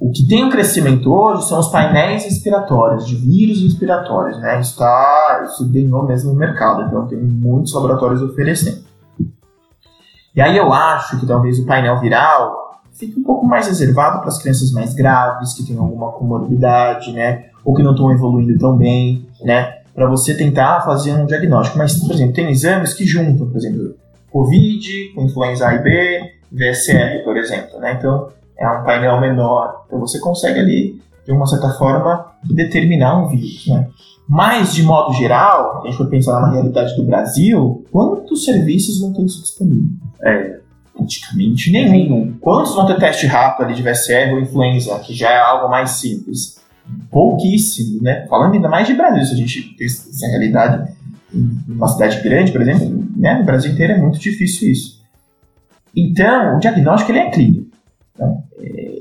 O 0.00 0.12
que 0.12 0.28
tem 0.28 0.44
um 0.44 0.50
crescimento 0.50 1.12
hoje 1.12 1.48
são 1.48 1.58
os 1.58 1.68
painéis 1.68 2.24
respiratórios, 2.24 3.04
de 3.04 3.16
vírus 3.16 3.60
respiratórios, 3.60 4.38
né? 4.40 4.60
Isso, 4.60 4.78
tá, 4.78 5.44
isso 5.44 5.68
ganhou 5.68 6.06
mesmo 6.06 6.32
no 6.32 6.38
mercado, 6.38 6.82
então 6.82 7.08
tem 7.08 7.18
muitos 7.18 7.74
laboratórios 7.74 8.22
oferecendo. 8.22 8.86
E 10.36 10.40
aí 10.40 10.56
eu 10.56 10.72
acho 10.72 11.18
que 11.18 11.26
talvez 11.26 11.58
o 11.58 11.66
painel 11.66 11.98
viral 11.98 12.80
fique 12.92 13.18
um 13.18 13.24
pouco 13.24 13.44
mais 13.44 13.66
reservado 13.66 14.20
para 14.20 14.28
as 14.28 14.40
crianças 14.40 14.70
mais 14.70 14.94
graves, 14.94 15.54
que 15.54 15.66
têm 15.66 15.76
alguma 15.76 16.12
comorbidade, 16.12 17.12
né? 17.12 17.46
Ou 17.64 17.74
que 17.74 17.82
não 17.82 17.90
estão 17.90 18.12
evoluindo 18.12 18.56
tão 18.56 18.76
bem, 18.76 19.26
né? 19.42 19.78
Para 19.92 20.06
você 20.06 20.32
tentar 20.36 20.80
fazer 20.82 21.12
um 21.12 21.26
diagnóstico. 21.26 21.76
Mas, 21.76 21.96
por 21.98 22.12
exemplo, 22.12 22.34
tem 22.34 22.48
exames 22.50 22.94
que 22.94 23.04
juntam, 23.04 23.48
por 23.48 23.56
exemplo, 23.56 23.96
COVID, 24.30 25.14
influenza 25.16 25.66
A 25.66 25.74
e 25.74 25.82
B, 25.82 26.32
VSR, 26.52 27.24
por 27.24 27.36
exemplo, 27.36 27.80
né? 27.80 27.94
Então, 27.98 28.28
é 28.58 28.68
um 28.68 28.84
painel 28.84 29.20
menor. 29.20 29.84
Então 29.86 30.00
você 30.00 30.18
consegue 30.18 30.58
ali, 30.58 31.00
de 31.24 31.32
uma 31.32 31.46
certa 31.46 31.70
forma, 31.70 32.26
determinar 32.44 33.18
um 33.18 33.28
vírus. 33.28 33.66
Né? 33.68 33.88
Mas, 34.28 34.74
de 34.74 34.82
modo 34.82 35.14
geral, 35.14 35.80
a 35.80 35.86
gente 35.86 35.96
for 35.96 36.08
pensar 36.08 36.40
na 36.40 36.50
realidade 36.50 36.94
do 36.96 37.04
Brasil, 37.04 37.84
quantos 37.90 38.44
serviços 38.44 39.00
vão 39.00 39.12
ter 39.12 39.22
isso 39.22 39.40
disponível? 39.40 39.88
É. 40.22 40.58
Praticamente 40.94 41.70
nenhum. 41.70 42.34
Quantos 42.40 42.74
vão 42.74 42.84
ter 42.84 42.98
teste 42.98 43.26
rápido 43.26 43.66
ali 43.66 43.74
de 43.74 43.82
VSR 43.82 44.32
ou 44.32 44.40
influenza, 44.40 44.98
que 44.98 45.14
já 45.14 45.30
é 45.30 45.38
algo 45.38 45.70
mais 45.70 45.90
simples? 45.90 46.58
Pouquíssimo, 47.10 48.02
né? 48.02 48.26
Falando 48.28 48.54
ainda 48.54 48.68
mais 48.68 48.86
de 48.86 48.94
Brasil, 48.94 49.24
se 49.24 49.32
a 49.32 49.36
gente 49.36 49.76
tem 49.76 49.86
essa 49.86 50.26
realidade 50.26 50.92
em 51.32 51.62
uma 51.68 51.88
cidade 51.88 52.20
grande, 52.20 52.52
por 52.52 52.60
exemplo, 52.60 53.06
né? 53.16 53.38
no 53.38 53.44
Brasil 53.44 53.72
inteiro 53.72 53.92
é 53.92 53.98
muito 53.98 54.18
difícil 54.18 54.70
isso. 54.70 54.98
Então, 55.96 56.56
o 56.56 56.58
diagnóstico 56.58 57.12
ele 57.12 57.18
é 57.20 57.30
clínico. 57.30 57.70
Né? 58.18 58.42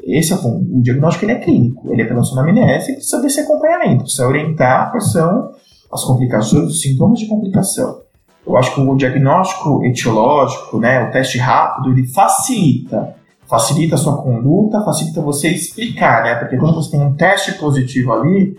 Esse 0.08 0.32
é 0.32 0.36
o. 0.38 0.78
O 0.78 0.82
diagnóstico 0.82 1.26
ele 1.26 1.34
é 1.34 1.39
clínico, 1.39 1.91
ele 1.91 2.02
é 2.02 2.06
pela 2.06 2.24
sonamnese 2.24 2.91
e 2.91 2.96
precisa 2.96 3.22
desse 3.22 3.41
acompanhamento, 3.41 4.04
precisa 4.04 4.26
orientar 4.26 4.89
quais 4.89 5.12
são 5.12 5.52
as 5.91 6.04
complicações, 6.04 6.70
os 6.70 6.82
sintomas 6.82 7.20
de 7.20 7.28
complicação. 7.28 8.02
Eu 8.46 8.56
acho 8.56 8.74
que 8.74 8.80
o 8.80 8.96
diagnóstico 8.96 9.84
etiológico, 9.86 10.80
né, 10.80 11.04
o 11.04 11.12
teste 11.12 11.38
rápido, 11.38 11.91
ele 11.91 12.08
facilita, 12.08 13.15
facilita 13.46 13.96
a 13.96 13.98
sua 13.98 14.22
conduta, 14.22 14.82
facilita 14.86 15.22
você 15.22 15.50
explicar, 15.50 16.24
né, 16.24 16.36
porque 16.36 16.56
quando 16.56 16.76
você 16.76 16.91
tem 16.91 17.02
um 17.02 17.13
teste 17.13 17.54
positivo 17.54 18.13
ali, 18.13 18.58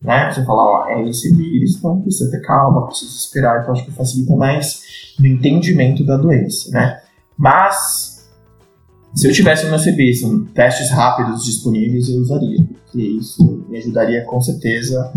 né, 0.00 0.32
você 0.32 0.42
fala, 0.44 0.62
ó, 0.62 0.88
é 0.88 1.06
esse 1.06 1.34
vírus, 1.36 1.76
então 1.76 2.00
precisa 2.00 2.30
ter 2.30 2.40
calma, 2.40 2.86
precisa 2.86 3.14
esperar, 3.14 3.60
então 3.60 3.72
acho 3.72 3.84
que 3.84 3.90
facilita 3.90 4.34
mais 4.34 4.80
no 5.18 5.26
entendimento 5.26 6.04
da 6.04 6.16
doença, 6.16 6.70
né. 6.70 6.98
Mas 7.36 8.05
se 9.16 9.26
eu 9.26 9.32
tivesse 9.32 9.66
no 9.66 9.78
CB, 9.78 10.10
assim, 10.10 10.44
testes 10.52 10.90
rápidos 10.90 11.42
disponíveis, 11.42 12.08
eu 12.10 12.20
usaria, 12.20 12.62
porque 12.64 13.00
isso 13.00 13.64
me 13.66 13.78
ajudaria 13.78 14.22
com 14.24 14.38
certeza 14.42 15.10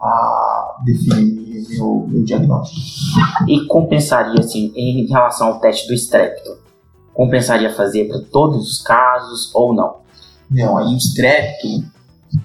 a 0.00 0.76
definir 0.84 1.66
meu, 1.68 2.06
meu 2.08 2.22
diagnóstico. 2.22 2.80
E 3.48 3.66
compensaria, 3.66 4.38
assim, 4.38 4.72
em 4.76 5.04
relação 5.08 5.48
ao 5.48 5.60
teste 5.60 5.88
do 5.88 5.94
estrepto, 5.94 6.58
compensaria 7.12 7.74
fazer 7.74 8.06
para 8.06 8.20
todos 8.20 8.70
os 8.70 8.80
casos 8.80 9.52
ou 9.52 9.74
não? 9.74 9.96
Não, 10.48 10.78
aí 10.78 10.94
o 10.94 10.96
estrepto, 10.96 11.66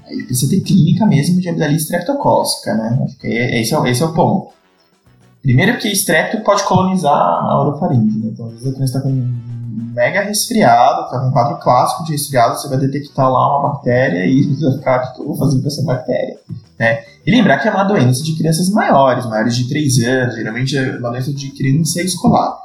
aí 0.06 0.24
precisa 0.24 0.50
ter 0.50 0.62
clínica 0.62 1.06
mesmo 1.06 1.40
de 1.40 1.48
amidalite 1.48 1.84
streptocócica, 1.84 2.74
né? 2.74 3.00
Acho 3.04 3.18
que 3.20 3.28
esse 3.28 3.76
é, 3.76 3.90
esse 3.92 4.02
é 4.02 4.06
o 4.06 4.14
ponto. 4.14 4.56
Primeiro 5.42 5.78
que 5.78 5.88
estrepto 5.88 6.42
pode 6.44 6.64
colonizar 6.64 7.14
a 7.14 7.62
orofaringe, 7.62 8.18
né? 8.18 8.30
Então, 8.34 8.48
às 8.48 8.54
vezes 8.54 8.68
a 8.68 8.74
criança 8.74 8.98
está 8.98 9.02
com 9.02 9.35
mega 9.76 10.22
resfriado, 10.22 11.10
tá 11.10 11.22
um 11.26 11.32
quadro 11.32 11.60
clássico 11.60 12.06
de 12.06 12.14
resfriado, 12.14 12.56
você 12.56 12.70
vai 12.70 12.78
detectar 12.78 13.30
lá 13.30 13.60
uma 13.60 13.70
bactéria 13.70 14.26
e 14.26 14.44
você 14.44 14.66
vai 14.66 14.78
ficar, 14.78 15.04
o 15.04 15.14
que 15.14 15.22
eu 15.22 15.26
vou 15.28 15.38
fazer 15.38 15.62
com 15.62 15.68
essa 15.68 15.84
bactéria? 15.84 16.38
Né? 16.80 17.04
E 17.26 17.32
lembrar 17.32 17.60
que 17.60 17.68
é 17.68 17.72
uma 17.72 17.84
doença 17.84 18.24
de 18.24 18.36
crianças 18.36 18.70
maiores, 18.70 19.26
maiores 19.26 19.56
de 19.56 19.68
3 19.68 20.00
anos, 20.06 20.36
geralmente 20.36 20.78
é 20.78 20.98
uma 20.98 21.10
doença 21.10 21.34
de 21.34 21.52
criança 21.52 22.02
escolar. 22.02 22.58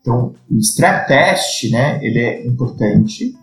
Então, 0.00 0.34
o 0.50 0.58
strep 0.58 1.06
test, 1.06 1.70
né, 1.70 1.98
ele 2.02 2.18
é 2.18 2.46
importante 2.46 3.34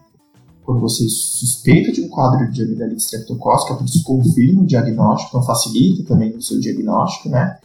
quando 0.63 0.81
você 0.81 1.07
suspeita 1.07 1.93
de 1.93 2.01
um 2.01 2.09
quadro 2.09 2.51
de 2.51 2.61
amidalite 2.61 3.01
streptocócica, 3.01 3.73
por 3.75 3.85
isso 3.85 4.03
confirma 4.03 4.63
o 4.63 4.65
diagnóstico, 4.65 5.29
então 5.29 5.43
facilita 5.43 6.03
também 6.03 6.35
o 6.35 6.41
seu 6.41 6.59
diagnóstico, 6.59 7.29
né? 7.29 7.57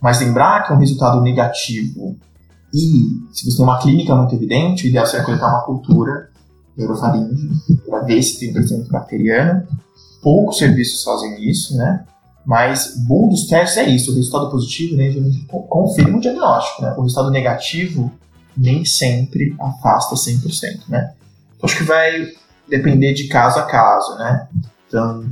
Mas 0.00 0.20
lembrar 0.20 0.64
que 0.64 0.72
é 0.72 0.76
um 0.76 0.78
resultado 0.78 1.20
negativo 1.20 2.16
e 2.74 3.22
se 3.32 3.48
você 3.48 3.56
tem 3.56 3.64
uma 3.64 3.80
clínica 3.80 4.16
muito 4.16 4.34
evidente, 4.34 4.84
o 4.84 4.88
ideal 4.88 5.06
seria 5.06 5.24
coletar 5.24 5.48
uma 5.48 5.62
cultura 5.62 6.28
de 6.76 6.82
orofaringe 6.82 7.48
para 7.86 8.00
ver 8.00 8.20
se 8.20 8.40
tem 8.40 8.52
crescimento 8.52 8.90
bacteriano. 8.90 9.64
Poucos 10.20 10.58
serviços 10.58 11.04
fazem 11.04 11.48
isso, 11.48 11.76
né? 11.76 12.04
Mas 12.44 12.96
bom 13.06 13.28
dos 13.28 13.46
testes 13.46 13.78
é 13.78 13.88
isso, 13.88 14.10
o 14.10 14.16
resultado 14.16 14.50
positivo 14.50 14.96
né, 14.96 15.08
geralmente 15.10 15.46
confirma 15.46 16.18
o 16.18 16.20
diagnóstico, 16.20 16.82
né? 16.82 16.92
O 16.98 17.02
resultado 17.02 17.30
negativo 17.30 18.10
nem 18.56 18.84
sempre 18.84 19.54
afasta 19.60 20.16
100%, 20.16 20.88
né? 20.88 21.14
Então, 21.56 21.68
acho 21.68 21.78
que 21.78 21.84
vai 21.84 22.26
depender 22.68 23.14
de 23.14 23.28
caso 23.28 23.60
a 23.60 23.62
caso, 23.62 24.18
né? 24.18 24.48
Então, 24.88 25.24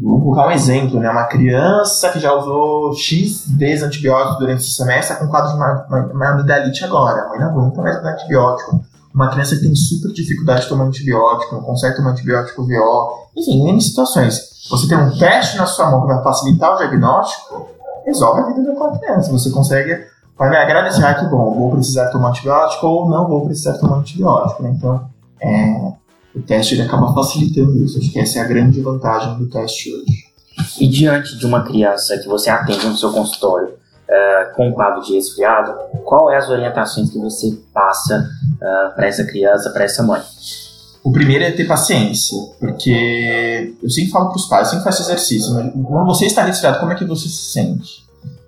Vou 0.00 0.20
colocar 0.20 0.48
um 0.48 0.50
exemplo, 0.50 0.98
né? 0.98 1.10
Uma 1.10 1.24
criança 1.24 2.08
que 2.10 2.18
já 2.18 2.32
usou 2.32 2.94
X 2.94 3.46
vezes 3.48 3.84
antibiótico 3.84 4.38
durante 4.38 4.60
o 4.60 4.70
semestre 4.70 5.12
está 5.12 5.16
com 5.16 5.30
quadro 5.30 5.50
de 5.50 5.56
uma, 5.56 5.86
uma, 5.88 6.12
uma 6.12 6.28
amidalite 6.30 6.84
agora. 6.84 7.22
A 7.22 7.28
mãe 7.28 7.38
não 7.38 7.48
aguenta 7.48 7.82
mais 7.82 7.96
antibiótico. 7.96 8.80
Uma 9.14 9.28
criança 9.28 9.56
que 9.56 9.62
tem 9.62 9.74
super 9.74 10.12
dificuldade 10.12 10.62
de 10.62 10.68
tomar 10.68 10.84
antibiótico, 10.84 11.54
não 11.54 11.62
consegue 11.62 11.96
tomar 11.96 12.12
antibiótico 12.12 12.62
VO. 12.62 13.28
Enfim, 13.36 13.68
em 13.68 13.80
situações. 13.80 14.40
Você 14.70 14.88
tem 14.88 14.96
um 14.96 15.18
teste 15.18 15.58
na 15.58 15.66
sua 15.66 15.90
mão 15.90 16.02
que 16.02 16.14
vai 16.14 16.22
facilitar 16.22 16.74
o 16.74 16.78
diagnóstico, 16.78 17.68
resolve 18.06 18.40
a 18.40 18.46
vida 18.46 18.62
daquela 18.62 18.96
criança. 18.98 19.32
Você 19.32 19.50
consegue 19.50 20.06
vai 20.40 20.48
me 20.48 20.56
agradecer, 20.56 21.04
ah, 21.04 21.12
que 21.12 21.26
bom, 21.26 21.54
vou 21.54 21.70
precisar 21.72 22.08
tomar 22.08 22.30
antibiótico 22.30 22.86
ou 22.86 23.10
não 23.10 23.28
vou 23.28 23.44
precisar 23.44 23.74
tomar 23.74 23.98
antibiótico. 23.98 24.62
Né? 24.62 24.72
Então, 24.74 25.06
é, 25.38 25.92
o 26.34 26.40
teste 26.40 26.74
ele 26.74 26.82
acaba 26.82 27.12
facilitando 27.12 27.82
isso. 27.84 27.98
Acho 27.98 28.10
que 28.10 28.18
essa 28.18 28.38
é 28.38 28.42
a 28.42 28.46
grande 28.46 28.80
vantagem 28.80 29.36
do 29.38 29.48
teste 29.48 29.92
hoje. 29.92 30.30
E 30.78 30.86
diante 30.86 31.38
de 31.38 31.46
uma 31.46 31.64
criança 31.64 32.18
que 32.18 32.28
você 32.28 32.50
atende 32.50 32.86
no 32.86 32.96
seu 32.96 33.10
consultório 33.12 33.68
uh, 33.68 34.54
com 34.54 34.68
um 34.68 34.72
quadro 34.72 35.02
de 35.02 35.14
resfriado, 35.14 35.72
qual 36.04 36.30
é 36.30 36.36
as 36.36 36.48
orientações 36.48 37.10
que 37.10 37.18
você 37.18 37.58
passa 37.72 38.18
uh, 38.18 38.64
eh, 38.64 38.92
para 38.94 39.06
essa 39.06 39.24
criança, 39.24 39.70
para 39.70 39.84
essa 39.84 40.02
mãe? 40.02 40.20
O 41.02 41.10
primeiro 41.10 41.44
é 41.44 41.50
ter 41.50 41.66
paciência, 41.66 42.36
porque 42.58 43.74
eu 43.82 43.88
sempre 43.88 44.10
falo 44.10 44.28
para 44.28 44.36
os 44.36 44.44
pais, 44.44 44.68
sempre 44.68 44.84
faço 44.84 45.02
exercício, 45.02 45.54
mas 45.54 45.72
quando 45.72 46.06
você 46.06 46.26
está 46.26 46.44
resfriado, 46.44 46.78
como 46.78 46.92
é 46.92 46.94
que 46.94 47.06
você 47.06 47.26
se 47.26 47.52
sente? 47.52 48.04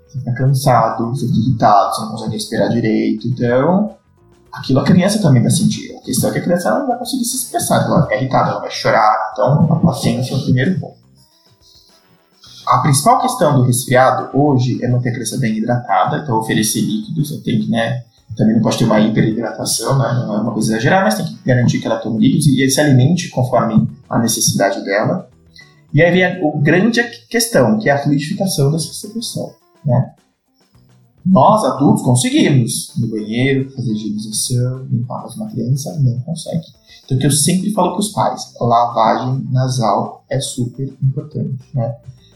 Você 0.07 0.19
está 0.19 0.33
cansado, 0.35 1.09
você 1.09 1.27
fica 1.27 1.39
irritado, 1.39 1.95
você 1.95 2.01
não 2.03 2.11
consegue 2.11 2.33
respirar 2.35 2.69
direito, 2.69 3.27
então 3.27 3.97
aquilo 4.53 4.81
a 4.81 4.85
criança 4.85 5.21
também 5.21 5.43
vai 5.43 5.51
sentir. 5.51 5.97
A 5.97 6.01
questão 6.01 6.31
é 6.31 6.33
que 6.33 6.39
a 6.39 6.43
criança 6.43 6.79
não 6.79 6.87
vai 6.87 6.99
conseguir 6.99 7.25
se 7.25 7.37
expressar, 7.37 7.85
ela 7.85 8.01
vai 8.01 8.03
ficar 8.03 8.17
irritada, 8.17 8.51
ela 8.51 8.61
vai 8.61 8.71
chorar. 8.71 9.31
Então, 9.33 9.73
a 9.73 9.77
paciência 9.77 10.35
é 10.35 10.37
o 10.37 10.43
primeiro 10.43 10.79
ponto. 10.79 11.03
A 12.67 12.79
principal 12.79 13.21
questão 13.21 13.57
do 13.57 13.65
resfriado 13.65 14.31
hoje 14.39 14.83
é 14.85 14.89
manter 14.89 15.09
a 15.09 15.13
criança 15.13 15.37
bem 15.39 15.57
hidratada, 15.57 16.19
então 16.19 16.39
oferecer 16.39 16.81
líquidos, 16.81 17.43
tenho 17.43 17.65
que, 17.65 17.71
né, 17.71 18.05
também 18.37 18.55
não 18.55 18.63
pode 18.63 18.79
ter 18.79 18.85
uma 18.85 19.01
hiperidratação, 19.01 19.99
né, 19.99 20.15
não 20.15 20.37
é 20.37 20.41
uma 20.41 20.53
coisa 20.53 20.73
exagerada, 20.73 21.05
mas 21.05 21.17
tem 21.17 21.27
que 21.27 21.39
garantir 21.45 21.81
que 21.81 21.87
ela 21.87 21.99
tome 21.99 22.21
líquidos 22.21 22.47
e 22.47 22.71
se 22.71 22.81
alimente 22.81 23.29
conforme 23.31 23.89
a 24.09 24.19
necessidade 24.19 24.83
dela. 24.85 25.29
E 25.93 26.01
aí 26.01 26.13
vem 26.13 26.25
a, 26.25 26.29
a 26.29 26.59
grande 26.63 27.03
questão, 27.29 27.79
que 27.79 27.89
é 27.89 27.93
a 27.93 27.99
fluidificação 27.99 28.71
dessa 28.71 28.93
secreção, 28.95 29.53
né. 29.85 30.13
Nós, 31.25 31.65
adultos, 31.65 32.03
conseguimos 32.03 32.93
no 32.99 33.09
banheiro, 33.09 33.71
fazer 33.71 33.93
higienização, 33.93 34.87
limpar, 34.91 35.23
mas 35.23 35.37
uma 35.37 35.49
criança 35.49 35.97
não 36.01 36.19
consegue. 36.21 36.67
Então, 37.05 37.17
o 37.17 37.21
que 37.21 37.27
eu 37.27 37.31
sempre 37.31 37.73
falo 37.73 37.93
para 37.93 38.01
os 38.01 38.09
pais, 38.09 38.53
lavagem 38.61 39.47
nasal 39.51 40.25
é 40.29 40.41
super 40.41 40.93
importante, 41.03 41.63
né? 41.75 41.95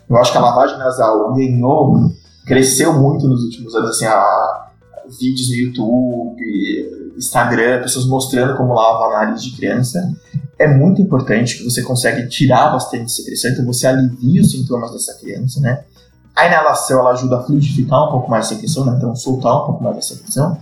Eu 0.09 0.17
acho 0.17 0.31
que 0.31 0.39
a 0.39 0.41
lavagem 0.41 0.79
nasal 0.79 1.35
ganhou, 1.35 2.13
cresceu 2.47 3.01
muito 3.01 3.27
nos 3.29 3.43
últimos 3.43 3.75
anos, 3.75 3.91
assim, 3.91 4.07
a, 4.07 4.71
vídeos 5.19 5.49
no 5.49 5.55
YouTube, 5.55 7.15
Instagram, 7.17 7.83
pessoas 7.83 8.07
mostrando 8.07 8.57
como 8.57 8.75
lava 8.75 9.07
a 9.07 9.25
nariz 9.25 9.43
de 9.43 9.57
criança. 9.57 10.15
É 10.59 10.67
muito 10.67 11.03
importante 11.03 11.59
que 11.59 11.65
você 11.65 11.83
consegue 11.83 12.29
tirar 12.29 12.71
bastante 12.71 13.11
secreção, 13.11 13.51
então 13.51 13.67
você 13.67 13.87
alivia 13.87 14.41
os 14.41 14.51
sintomas 14.51 14.93
dessa 14.93 15.15
criança, 15.15 15.61
né? 15.61 15.85
A 16.37 16.47
inalação 16.47 17.01
ela 17.01 17.13
ajuda 17.13 17.39
a 17.39 17.43
fluidificar 17.43 18.09
um 18.09 18.11
pouco 18.11 18.31
mais 18.31 18.45
a 18.45 18.49
secreção, 18.51 18.85
né? 18.85 18.95
então 18.97 19.17
soltar 19.17 19.63
um 19.63 19.67
pouco 19.67 19.83
mais 19.83 19.97
a 19.97 20.03
secreção. 20.03 20.59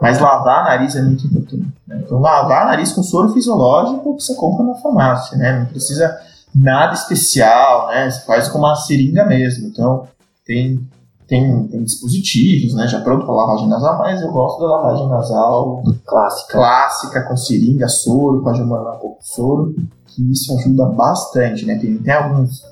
Mas 0.00 0.20
lavar 0.20 0.60
a 0.60 0.64
nariz 0.64 0.94
é 0.94 1.02
muito 1.02 1.26
importante. 1.26 1.72
Né? 1.86 2.02
Então, 2.04 2.20
lavar 2.20 2.64
a 2.64 2.66
nariz 2.66 2.92
com 2.92 3.02
soro 3.02 3.32
fisiológico 3.32 4.16
que 4.16 4.22
você 4.22 4.34
compra 4.34 4.64
na 4.64 4.74
farmácia, 4.74 5.38
né? 5.38 5.60
Não 5.60 5.66
precisa 5.66 6.14
nada 6.54 6.94
especial, 6.94 7.88
né? 7.88 8.10
Você 8.10 8.20
faz 8.26 8.48
com 8.48 8.58
uma 8.58 8.76
seringa 8.76 9.24
mesmo. 9.24 9.68
Então, 9.68 10.06
tem, 10.44 10.86
tem, 11.26 11.66
tem 11.68 11.82
dispositivos, 11.82 12.74
né? 12.74 12.86
Já 12.86 13.00
pronto 13.00 13.24
para 13.24 13.34
lavagem 13.34 13.68
nasal, 13.68 13.98
mas 13.98 14.20
eu 14.20 14.30
gosto 14.30 14.60
da 14.60 14.66
lavagem 14.66 15.08
nasal 15.08 15.82
clássica, 16.04 16.52
clássica 16.52 17.22
com 17.22 17.36
seringa, 17.36 17.88
soro, 17.88 18.42
pode 18.42 18.60
mandar 18.62 18.92
um 18.92 18.98
pouco 18.98 19.20
de 19.20 19.28
soro, 19.28 19.74
que 20.06 20.30
isso 20.30 20.54
ajuda 20.58 20.86
bastante, 20.86 21.64
né? 21.64 21.78
Tem, 21.78 21.96
tem 21.96 22.12
alguns 22.12 22.62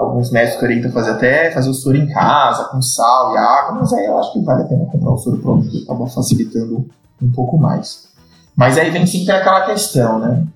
alguns 0.00 0.30
médicos 0.30 0.62
orientam 0.62 0.90
fazer 0.90 1.10
até 1.10 1.50
fazer 1.52 1.68
o 1.68 1.74
soro 1.74 1.96
em 1.96 2.08
casa, 2.08 2.64
com 2.64 2.80
sal 2.80 3.34
e 3.34 3.38
água, 3.38 3.80
mas 3.80 3.92
aí 3.92 4.06
eu 4.06 4.18
acho 4.18 4.32
que 4.32 4.40
vale 4.40 4.62
a 4.62 4.66
pena 4.66 4.86
comprar 4.86 5.10
o 5.10 5.18
soro 5.18 5.38
pronto, 5.38 5.68
que 5.68 5.82
acaba 5.82 6.06
facilitando 6.06 6.88
um 7.22 7.30
pouco 7.32 7.58
mais. 7.58 8.08
Mas 8.56 8.78
aí 8.78 8.90
vem 8.90 9.06
sempre 9.06 9.32
aquela 9.32 9.66
questão, 9.66 10.18
né? 10.18 10.46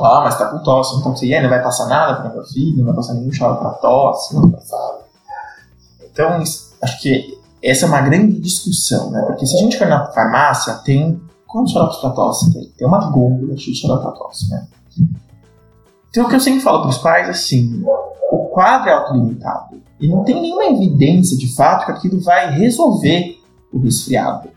Ah, 0.00 0.22
mas 0.24 0.36
tá 0.36 0.46
com 0.46 0.58
tosse, 0.62 0.98
então 0.98 1.14
você 1.14 1.40
não 1.40 1.48
vai 1.48 1.62
passar 1.62 1.86
nada 1.86 2.20
para 2.20 2.32
meu 2.32 2.44
filho, 2.44 2.78
não 2.78 2.86
vai 2.86 2.94
passar 2.94 3.14
nenhum 3.14 3.30
chá 3.30 3.54
para 3.54 3.70
tosse, 3.70 4.34
não 4.34 4.42
vai 4.42 4.52
passar. 4.52 4.98
Então, 6.10 6.42
acho 6.82 7.00
que 7.00 7.38
essa 7.62 7.86
é 7.86 7.88
uma 7.88 8.00
grande 8.00 8.40
discussão, 8.40 9.10
né? 9.10 9.22
Porque 9.22 9.46
se 9.46 9.54
a 9.56 9.58
gente 9.58 9.78
for 9.78 9.86
na 9.86 10.06
farmácia, 10.06 10.74
tem. 10.84 11.20
Quantos 11.46 11.72
xaropes 11.72 11.98
para 11.98 12.10
tosse 12.10 12.52
tem? 12.52 12.72
Tem 12.78 12.86
uma 12.88 13.10
gôndola 13.10 13.54
de 13.54 13.74
xarope 13.74 14.02
para 14.02 14.12
tosse, 14.12 14.50
né? 14.50 14.66
Então, 16.08 16.24
o 16.24 16.28
que 16.28 16.34
eu 16.34 16.40
sempre 16.40 16.60
falo 16.60 16.80
para 16.80 16.90
os 16.90 16.98
pais, 16.98 17.28
assim, 17.28 17.84
o 18.32 18.46
quadro 18.46 18.88
é 18.88 18.94
autolimitado. 18.94 19.82
E 20.00 20.08
não 20.08 20.24
tem 20.24 20.40
nenhuma 20.40 20.64
evidência 20.64 21.36
de 21.36 21.54
fato 21.54 21.84
que 21.84 21.92
aquilo 21.92 22.18
vai 22.22 22.50
resolver 22.50 23.38
o 23.70 23.78
resfriado, 23.78 24.48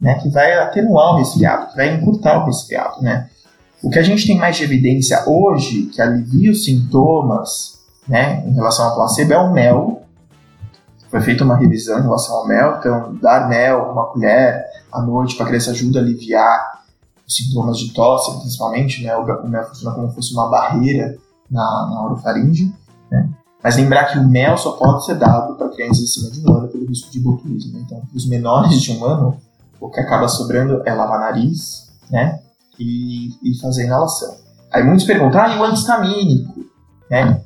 né? 0.00 0.14
que 0.20 0.28
vai 0.28 0.52
atenuar 0.56 1.14
o 1.14 1.18
resfriado, 1.18 1.70
que 1.70 1.76
vai 1.76 1.94
encurtar 1.94 2.40
o 2.40 2.46
resfriado. 2.46 3.02
Né? 3.02 3.28
O 3.82 3.90
que 3.90 3.98
a 3.98 4.02
gente 4.04 4.24
tem 4.24 4.38
mais 4.38 4.56
de 4.56 4.62
evidência 4.62 5.28
hoje, 5.28 5.86
que 5.86 6.00
alivia 6.00 6.52
os 6.52 6.64
sintomas 6.64 7.80
né, 8.06 8.46
em 8.46 8.54
relação 8.54 8.86
ao 8.86 8.94
placebo, 8.94 9.32
é 9.32 9.38
o 9.38 9.52
mel. 9.52 10.02
Foi 11.10 11.20
feita 11.20 11.42
uma 11.42 11.56
revisão 11.56 11.98
em 11.98 12.02
relação 12.02 12.36
ao 12.36 12.46
mel, 12.46 12.76
então 12.78 13.16
dar 13.20 13.48
mel, 13.48 13.90
uma 13.90 14.06
colher 14.06 14.64
à 14.92 15.02
noite 15.02 15.34
para 15.34 15.46
a 15.46 15.48
criança 15.48 15.72
ajuda 15.72 15.98
a 15.98 16.02
aliviar 16.02 16.82
os 17.26 17.34
sintomas 17.34 17.78
de 17.78 17.92
tosse, 17.92 18.38
principalmente, 18.38 19.02
né? 19.02 19.16
O 19.16 19.48
mel 19.48 19.64
funciona 19.64 19.94
como 19.94 20.08
se 20.08 20.14
fosse 20.14 20.32
uma 20.32 20.48
barreira 20.48 21.16
na, 21.50 21.88
na 21.90 22.04
orofaringe. 22.04 22.72
Mas 23.64 23.76
lembrar 23.76 24.12
que 24.12 24.18
o 24.18 24.28
mel 24.28 24.58
só 24.58 24.72
pode 24.72 25.06
ser 25.06 25.14
dado 25.14 25.54
para 25.54 25.70
crianças 25.70 26.04
acima 26.04 26.30
de 26.30 26.46
um 26.46 26.54
ano 26.54 26.68
pelo 26.68 26.84
risco 26.84 27.10
de 27.10 27.18
botulismo. 27.18 27.72
Né? 27.72 27.84
Então, 27.86 28.02
os 28.14 28.28
menores 28.28 28.82
de 28.82 28.92
um 28.92 29.02
ano, 29.02 29.38
o 29.80 29.88
que 29.88 29.98
acaba 30.00 30.28
sobrando 30.28 30.82
é 30.84 30.92
lavar 30.92 31.18
nariz 31.18 31.90
né? 32.10 32.40
e, 32.78 33.30
e 33.42 33.58
fazer 33.62 33.86
inalação. 33.86 34.36
Aí 34.70 34.82
muitos 34.82 35.06
perguntam, 35.06 35.40
ah, 35.40 35.48
e 35.48 35.58
o 35.58 35.64
antistamínico? 35.64 36.66
Né? 37.10 37.40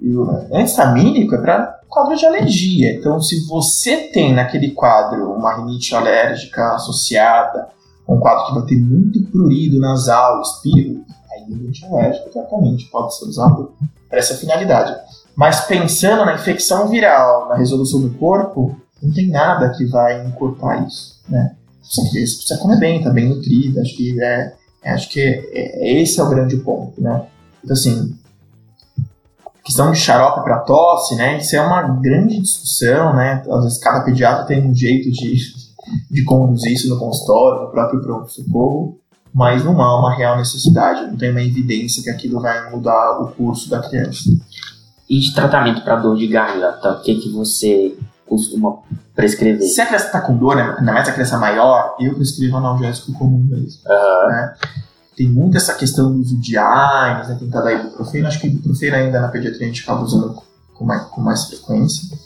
E 0.00 0.14
o 0.14 0.30
antistamínico 0.52 1.34
é 1.34 1.38
para 1.38 1.80
quadro 1.88 2.16
de 2.16 2.24
alergia. 2.24 2.94
Então, 2.94 3.20
se 3.20 3.44
você 3.48 3.96
tem 4.12 4.32
naquele 4.32 4.70
quadro 4.70 5.32
uma 5.32 5.56
rinite 5.56 5.92
alérgica 5.92 6.74
associada, 6.74 7.68
um 8.08 8.20
quadro 8.20 8.46
que 8.46 8.54
vai 8.54 8.62
ter 8.62 8.76
muito 8.76 9.24
prurido 9.24 9.80
nasal, 9.80 10.40
espirro, 10.40 11.04
aí 11.32 11.52
o 11.52 11.68
antialérgico 11.68 12.30
tratamento 12.30 12.88
pode 12.92 13.16
ser 13.16 13.24
usado 13.24 13.72
para 14.08 14.20
essa 14.20 14.36
finalidade. 14.36 15.07
Mas 15.38 15.60
pensando 15.66 16.24
na 16.24 16.34
infecção 16.34 16.88
viral, 16.88 17.48
na 17.48 17.54
resolução 17.54 18.00
do 18.00 18.10
corpo, 18.10 18.76
não 19.00 19.14
tem 19.14 19.28
nada 19.28 19.70
que 19.70 19.86
vai 19.86 20.26
encurtar 20.26 20.84
isso, 20.84 21.22
né? 21.28 21.54
Você 21.80 22.02
precisa 22.10 22.58
comer 22.58 22.80
bem, 22.80 23.00
tá 23.00 23.10
bem 23.10 23.28
nutrida, 23.28 23.80
acho 23.80 23.96
que 23.96 24.20
é, 24.20 24.52
é 24.82 24.90
acho 24.90 25.08
que 25.08 25.20
é, 25.20 25.38
é, 25.52 26.02
esse 26.02 26.18
é 26.18 26.24
o 26.24 26.28
grande 26.28 26.56
ponto, 26.56 27.00
né? 27.00 27.24
Então 27.62 27.72
assim, 27.72 28.18
questão 29.62 29.92
de 29.92 29.98
xarope 30.00 30.42
para 30.42 30.58
tosse, 30.58 31.14
né? 31.14 31.38
Isso 31.38 31.54
é 31.54 31.60
uma 31.60 31.82
grande 31.82 32.40
discussão, 32.40 33.14
né? 33.14 33.40
Às 33.48 33.62
vezes 33.62 33.78
cada 33.78 34.00
pediatra 34.00 34.44
tem 34.44 34.68
um 34.68 34.74
jeito 34.74 35.08
de, 35.08 35.36
de 36.10 36.24
conduzir 36.24 36.72
isso 36.72 36.88
no 36.88 36.98
consultório, 36.98 37.62
no 37.62 37.70
próprio 37.70 38.02
pronto-socorro 38.02 38.98
mas 39.32 39.64
não 39.64 39.80
há 39.80 40.00
uma 40.00 40.16
real 40.16 40.36
necessidade, 40.38 41.06
não 41.06 41.16
tem 41.16 41.30
uma 41.30 41.42
evidência 41.42 42.02
que 42.02 42.10
aquilo 42.10 42.40
vai 42.40 42.70
mudar 42.70 43.20
o 43.20 43.28
curso 43.28 43.70
da 43.70 43.80
criança. 43.80 44.30
E 45.08 45.20
de 45.20 45.32
tratamento 45.34 45.82
para 45.82 45.96
dor 45.96 46.16
de 46.16 46.26
garganta, 46.26 46.92
o 46.92 47.00
que, 47.00 47.14
que 47.14 47.30
você 47.30 47.96
costuma 48.26 48.78
prescrever? 49.14 49.66
Se 49.66 49.80
a 49.80 49.86
criança 49.86 50.06
está 50.06 50.20
com 50.20 50.36
dor, 50.36 50.56
né, 50.56 50.74
ainda 50.78 50.92
mais 50.92 51.08
a 51.08 51.12
criança 51.12 51.38
maior, 51.38 51.96
eu 51.98 52.14
prescrevo 52.14 52.56
analgésico 52.58 53.12
comum 53.12 53.38
mesmo. 53.38 53.80
Uhum. 53.86 54.28
Né? 54.28 54.54
Tem 55.16 55.28
muito 55.28 55.56
essa 55.56 55.74
questão 55.74 56.12
do 56.12 56.20
uso 56.20 56.38
de 56.38 56.56
AINES, 56.58 57.28
né, 57.28 57.36
tentar 57.40 57.62
dar 57.62 57.72
ibuprofeno. 57.72 58.28
Acho 58.28 58.40
que 58.40 58.46
ibuprofeno 58.48 58.96
ainda 58.96 59.20
na 59.20 59.28
pediatria 59.28 59.66
a 59.66 59.68
gente 59.68 59.82
acaba 59.82 60.02
usando 60.02 60.40
com 60.74 60.84
mais, 60.84 61.02
com 61.04 61.20
mais 61.20 61.44
frequência. 61.44 62.16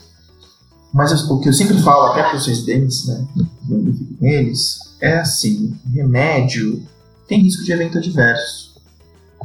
Mas 0.92 1.12
o 1.30 1.40
que 1.40 1.48
eu 1.48 1.52
sempre 1.54 1.78
falo, 1.78 2.12
até 2.12 2.22
para 2.22 2.36
os 2.36 2.46
residentes, 2.46 3.06
né, 3.06 3.26
quando 3.66 3.88
eu 3.88 3.94
fico 3.94 4.14
com 4.18 4.26
eles, 4.26 4.78
é 5.00 5.18
assim: 5.18 5.74
remédio 5.94 6.82
tem 7.26 7.40
risco 7.40 7.64
de 7.64 7.72
evento 7.72 7.96
adverso, 7.96 8.71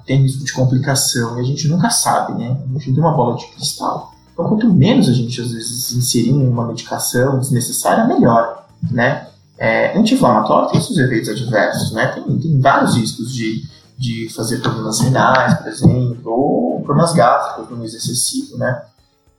tem 0.08 0.22
risco 0.22 0.44
de 0.46 0.54
complicação, 0.54 1.38
e 1.38 1.42
a 1.42 1.44
gente 1.44 1.68
nunca 1.68 1.90
sabe, 1.90 2.34
né? 2.34 2.58
A 2.64 2.74
gente 2.80 2.94
tem 2.94 3.04
uma 3.04 3.12
bola 3.12 3.36
de 3.36 3.46
cristal. 3.48 4.14
Então, 4.34 4.48
quanto 4.48 4.74
menos 4.74 5.10
a 5.10 5.14
gente, 5.14 5.42
às 5.42 5.52
vezes, 5.52 5.92
inserir 5.92 6.32
uma 6.32 6.66
medicação 6.66 7.38
desnecessária, 7.38 8.06
melhor, 8.06 8.66
né? 8.90 9.28
É, 9.58 9.98
anti-inflamatório 9.98 10.70
tem 10.70 10.80
seus 10.80 10.98
efeitos 10.98 11.30
adversos, 11.30 11.92
né? 11.92 12.08
Tem, 12.08 12.40
tem 12.40 12.60
vários 12.60 12.96
riscos 12.96 13.34
de, 13.34 13.64
de 13.98 14.30
fazer 14.34 14.60
problemas 14.60 15.00
renais, 15.02 15.56
por 15.56 15.68
exemplo, 15.68 16.32
ou 16.32 16.82
problemas 16.82 17.14
gástricos 17.14 17.70
no 17.70 17.84
uso 17.84 17.98
excessivo, 17.98 18.58
né? 18.58 18.84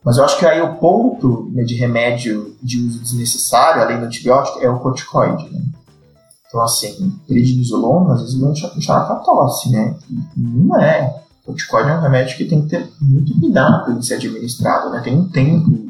Mas 0.04 0.18
eu 0.18 0.24
acho 0.24 0.38
que 0.38 0.46
aí 0.46 0.60
o 0.60 0.74
ponto 0.74 1.50
né, 1.52 1.62
de 1.64 1.74
remédio 1.74 2.56
de 2.62 2.78
uso 2.78 2.98
desnecessário, 2.98 3.82
além 3.82 3.98
do 3.98 4.06
antibiótico, 4.06 4.58
é 4.60 4.68
o 4.68 4.78
corticoide, 4.78 5.48
né? 5.50 5.62
Então, 6.48 6.62
assim, 6.62 7.12
prednisolona, 7.26 8.14
às 8.14 8.22
vezes, 8.22 8.40
vão 8.40 8.52
puxar 8.52 9.00
para 9.00 9.16
tosse, 9.16 9.70
né? 9.70 9.94
Não 10.34 10.80
é. 10.80 11.22
O 11.42 11.46
corticóide 11.48 11.90
é 11.90 11.94
um 11.94 12.00
remédio 12.00 12.36
que 12.36 12.46
tem 12.46 12.62
que 12.62 12.68
ter 12.68 12.90
muito 13.00 13.38
cuidado 13.38 13.92
em 13.92 14.02
ser 14.02 14.14
administrado, 14.14 14.90
né? 14.90 15.00
Tem 15.00 15.16
um 15.16 15.28
tempo 15.28 15.88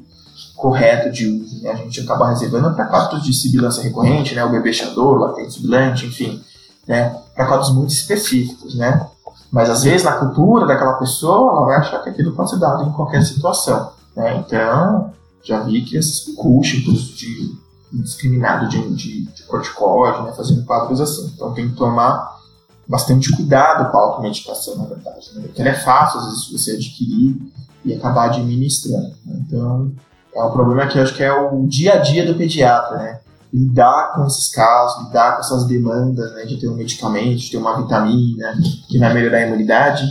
correto 0.57 1.13
de 1.13 1.29
uso, 1.29 1.63
né? 1.63 1.71
A 1.71 1.77
gente 1.77 2.01
acaba 2.01 2.29
reservando 2.29 2.75
para 2.75 2.87
quadros 2.87 3.23
de 3.23 3.33
sibilância 3.33 3.83
recorrente, 3.83 4.35
né? 4.35 4.45
O 4.45 4.51
bebê 4.51 4.73
chador, 4.73 5.19
latente 5.19 5.55
sibilante, 5.55 6.07
enfim, 6.07 6.43
né? 6.89 7.17
Para 7.37 7.47
quadros 7.47 7.73
muito 7.73 7.91
específicos, 7.91 8.75
né? 8.77 9.07
Mas, 9.53 9.71
às 9.71 9.85
vezes, 9.85 10.03
na 10.03 10.13
cultura 10.13 10.67
daquela 10.67 10.95
pessoa, 10.95 11.53
ela 11.53 11.67
vai 11.67 11.77
achar 11.77 12.03
que 12.03 12.11
aquilo 12.11 12.33
pode 12.33 12.51
ser 12.51 12.59
dado 12.59 12.83
em 12.83 12.93
qualquer 12.93 13.23
situação, 13.23 13.93
né? 14.17 14.37
Então, 14.45 15.13
já 15.43 15.61
vi 15.61 15.83
que 15.83 15.97
esses 15.97 16.27
uso 16.37 17.15
de 17.15 17.57
indiscriminado 17.93 18.69
de, 18.69 18.95
de, 18.95 19.25
de 19.25 19.43
corticóide, 19.45 20.23
né, 20.23 20.33
fazendo 20.33 20.65
quadros 20.65 21.01
assim. 21.01 21.33
Então 21.35 21.53
tem 21.55 21.69
que 21.69 21.77
tomar 21.77 22.39
bastante 22.87 23.35
cuidado 23.35 23.91
com 23.91 23.99
a 23.99 24.01
automedicação, 24.01 24.77
na 24.77 24.85
verdade, 24.85 25.31
né, 25.35 25.43
porque 25.43 25.61
ela 25.61 25.71
é 25.71 25.75
fácil, 25.75 26.21
às 26.21 26.27
vezes, 26.27 26.51
você 26.51 26.73
adquirir 26.73 27.37
e 27.85 27.95
acabar 27.95 28.31
administrando. 28.31 29.15
Né? 29.25 29.43
Então, 29.47 29.93
é 30.35 30.45
um 30.45 30.53
problema 30.53 30.87
que 30.87 30.99
eu 30.99 31.03
acho 31.03 31.15
que 31.15 31.23
é 31.23 31.33
o 31.33 31.67
dia 31.67 31.95
a 31.95 31.97
dia 31.99 32.25
do 32.25 32.37
pediatra, 32.37 32.99
né? 32.99 33.21
Lidar 33.53 34.13
com 34.15 34.27
esses 34.27 34.49
casos, 34.51 35.07
lidar 35.07 35.35
com 35.35 35.41
essas 35.41 35.67
demandas, 35.67 36.33
né? 36.35 36.45
De 36.45 36.59
ter 36.59 36.69
um 36.69 36.77
medicamento, 36.77 37.39
de 37.39 37.51
ter 37.51 37.57
uma 37.57 37.81
vitamina 37.81 38.55
que 38.89 38.99
vai 38.99 39.13
melhorar 39.13 39.39
a 39.39 39.47
imunidade. 39.47 40.07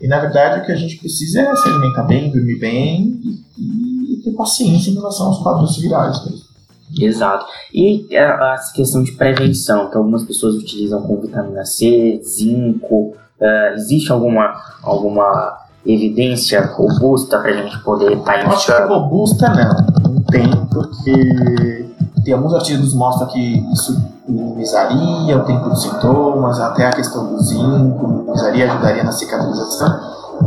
E, 0.00 0.08
na 0.08 0.18
verdade, 0.18 0.60
o 0.60 0.66
que 0.66 0.72
a 0.72 0.76
gente 0.76 0.96
precisa 0.96 1.40
é 1.42 1.56
se 1.56 1.68
alimentar 1.68 2.02
bem, 2.02 2.30
dormir 2.30 2.58
bem 2.58 3.20
e, 3.56 4.14
e 4.14 4.22
ter 4.22 4.32
paciência 4.32 4.90
em 4.90 4.94
relação 4.94 5.28
aos 5.28 5.38
quadros 5.38 5.76
virais 5.78 6.24
mesmo. 6.24 6.49
Exato. 6.98 7.46
E 7.72 8.16
a, 8.16 8.54
a, 8.54 8.58
questão 8.74 9.02
de 9.02 9.12
prevenção, 9.12 9.90
que 9.90 9.96
algumas 9.96 10.24
pessoas 10.24 10.56
utilizam 10.56 11.02
com 11.02 11.20
vitamina 11.20 11.64
C, 11.64 12.20
zinco, 12.24 13.14
uh, 13.40 13.74
existe 13.74 14.10
alguma, 14.10 14.54
alguma 14.82 15.58
evidência 15.86 16.64
robusta 16.66 17.38
para 17.38 17.50
a 17.50 17.54
gente 17.54 17.78
poder 17.82 18.12
estar 18.12 18.44
tá? 18.44 18.48
Acho 18.50 18.66
que 18.66 18.82
robusta 18.82 19.48
não, 19.48 20.12
não 20.12 20.22
tem, 20.22 20.50
porque 20.66 21.86
tem 22.24 22.34
alguns 22.34 22.54
artigos 22.54 22.90
que 22.90 22.96
mostram 22.96 23.28
que 23.28 23.72
isso 23.72 23.96
minimizaria 24.28 25.36
o 25.36 25.44
tempo 25.44 25.68
dos 25.68 25.82
sintomas, 25.82 26.60
até 26.60 26.86
a 26.86 26.90
questão 26.90 27.34
do 27.34 27.42
zinco, 27.42 28.08
minimizaria, 28.08 28.70
ajudaria 28.70 29.04
na 29.04 29.12
cicatrização, 29.12 30.00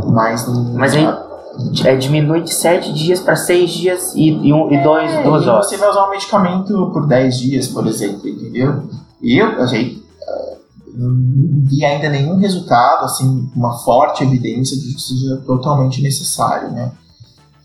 mas 0.06 0.46
não. 0.46 0.74
Mas 0.74 0.94
aí, 0.94 1.04
é, 1.84 1.96
diminui 1.96 2.42
de 2.42 2.52
7 2.52 2.92
dias 2.92 3.20
para 3.20 3.36
6 3.36 3.70
dias 3.70 4.14
e, 4.14 4.28
e, 4.28 4.52
um, 4.52 4.72
e 4.72 4.82
dois, 4.82 5.10
é, 5.10 5.22
duas 5.22 5.46
horas. 5.46 5.68
Você 5.68 5.76
vai 5.76 5.88
usar 5.90 6.06
um 6.06 6.10
medicamento 6.10 6.90
por 6.92 7.06
10 7.06 7.38
dias, 7.38 7.68
por 7.68 7.86
exemplo, 7.86 8.28
entendeu? 8.28 8.84
E 9.22 9.38
eu, 9.38 9.62
achei 9.62 10.04
não 10.96 11.66
vi 11.68 11.84
ainda 11.84 12.08
nenhum 12.08 12.36
resultado, 12.36 13.04
assim, 13.04 13.50
uma 13.54 13.76
forte 13.78 14.22
evidência 14.22 14.78
de 14.78 14.94
que 14.94 15.00
seja 15.00 15.36
totalmente 15.38 16.00
necessário, 16.00 16.70
né? 16.70 16.92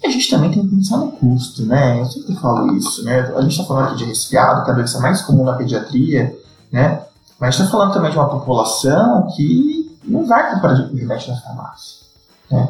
E 0.02 0.08
a 0.08 0.10
gente 0.10 0.30
também 0.30 0.50
tem 0.50 0.64
que 0.64 0.76
pensar 0.76 0.98
no 0.98 1.12
custo, 1.12 1.66
né? 1.66 2.00
Eu 2.00 2.06
sempre 2.06 2.36
falo 2.36 2.76
isso, 2.76 3.04
né? 3.04 3.20
A 3.36 3.42
gente 3.42 3.52
está 3.52 3.66
falando 3.66 3.88
aqui 3.90 3.98
de 3.98 4.06
resfriado, 4.06 4.64
que 4.64 4.70
é 4.70 4.74
a 4.74 4.76
doença 4.76 5.00
mais 5.00 5.22
comum 5.22 5.44
na 5.44 5.54
pediatria, 5.54 6.36
né? 6.72 7.04
Mas 7.40 7.56
está 7.56 7.70
falando 7.70 7.94
também 7.94 8.10
de 8.10 8.18
uma 8.18 8.30
população 8.30 9.28
que 9.36 9.98
não 10.04 10.26
vai 10.26 10.52
comprar 10.54 10.74
remédio 10.74 11.34
na 11.34 11.42
farmácia, 11.42 12.06
né? 12.50 12.70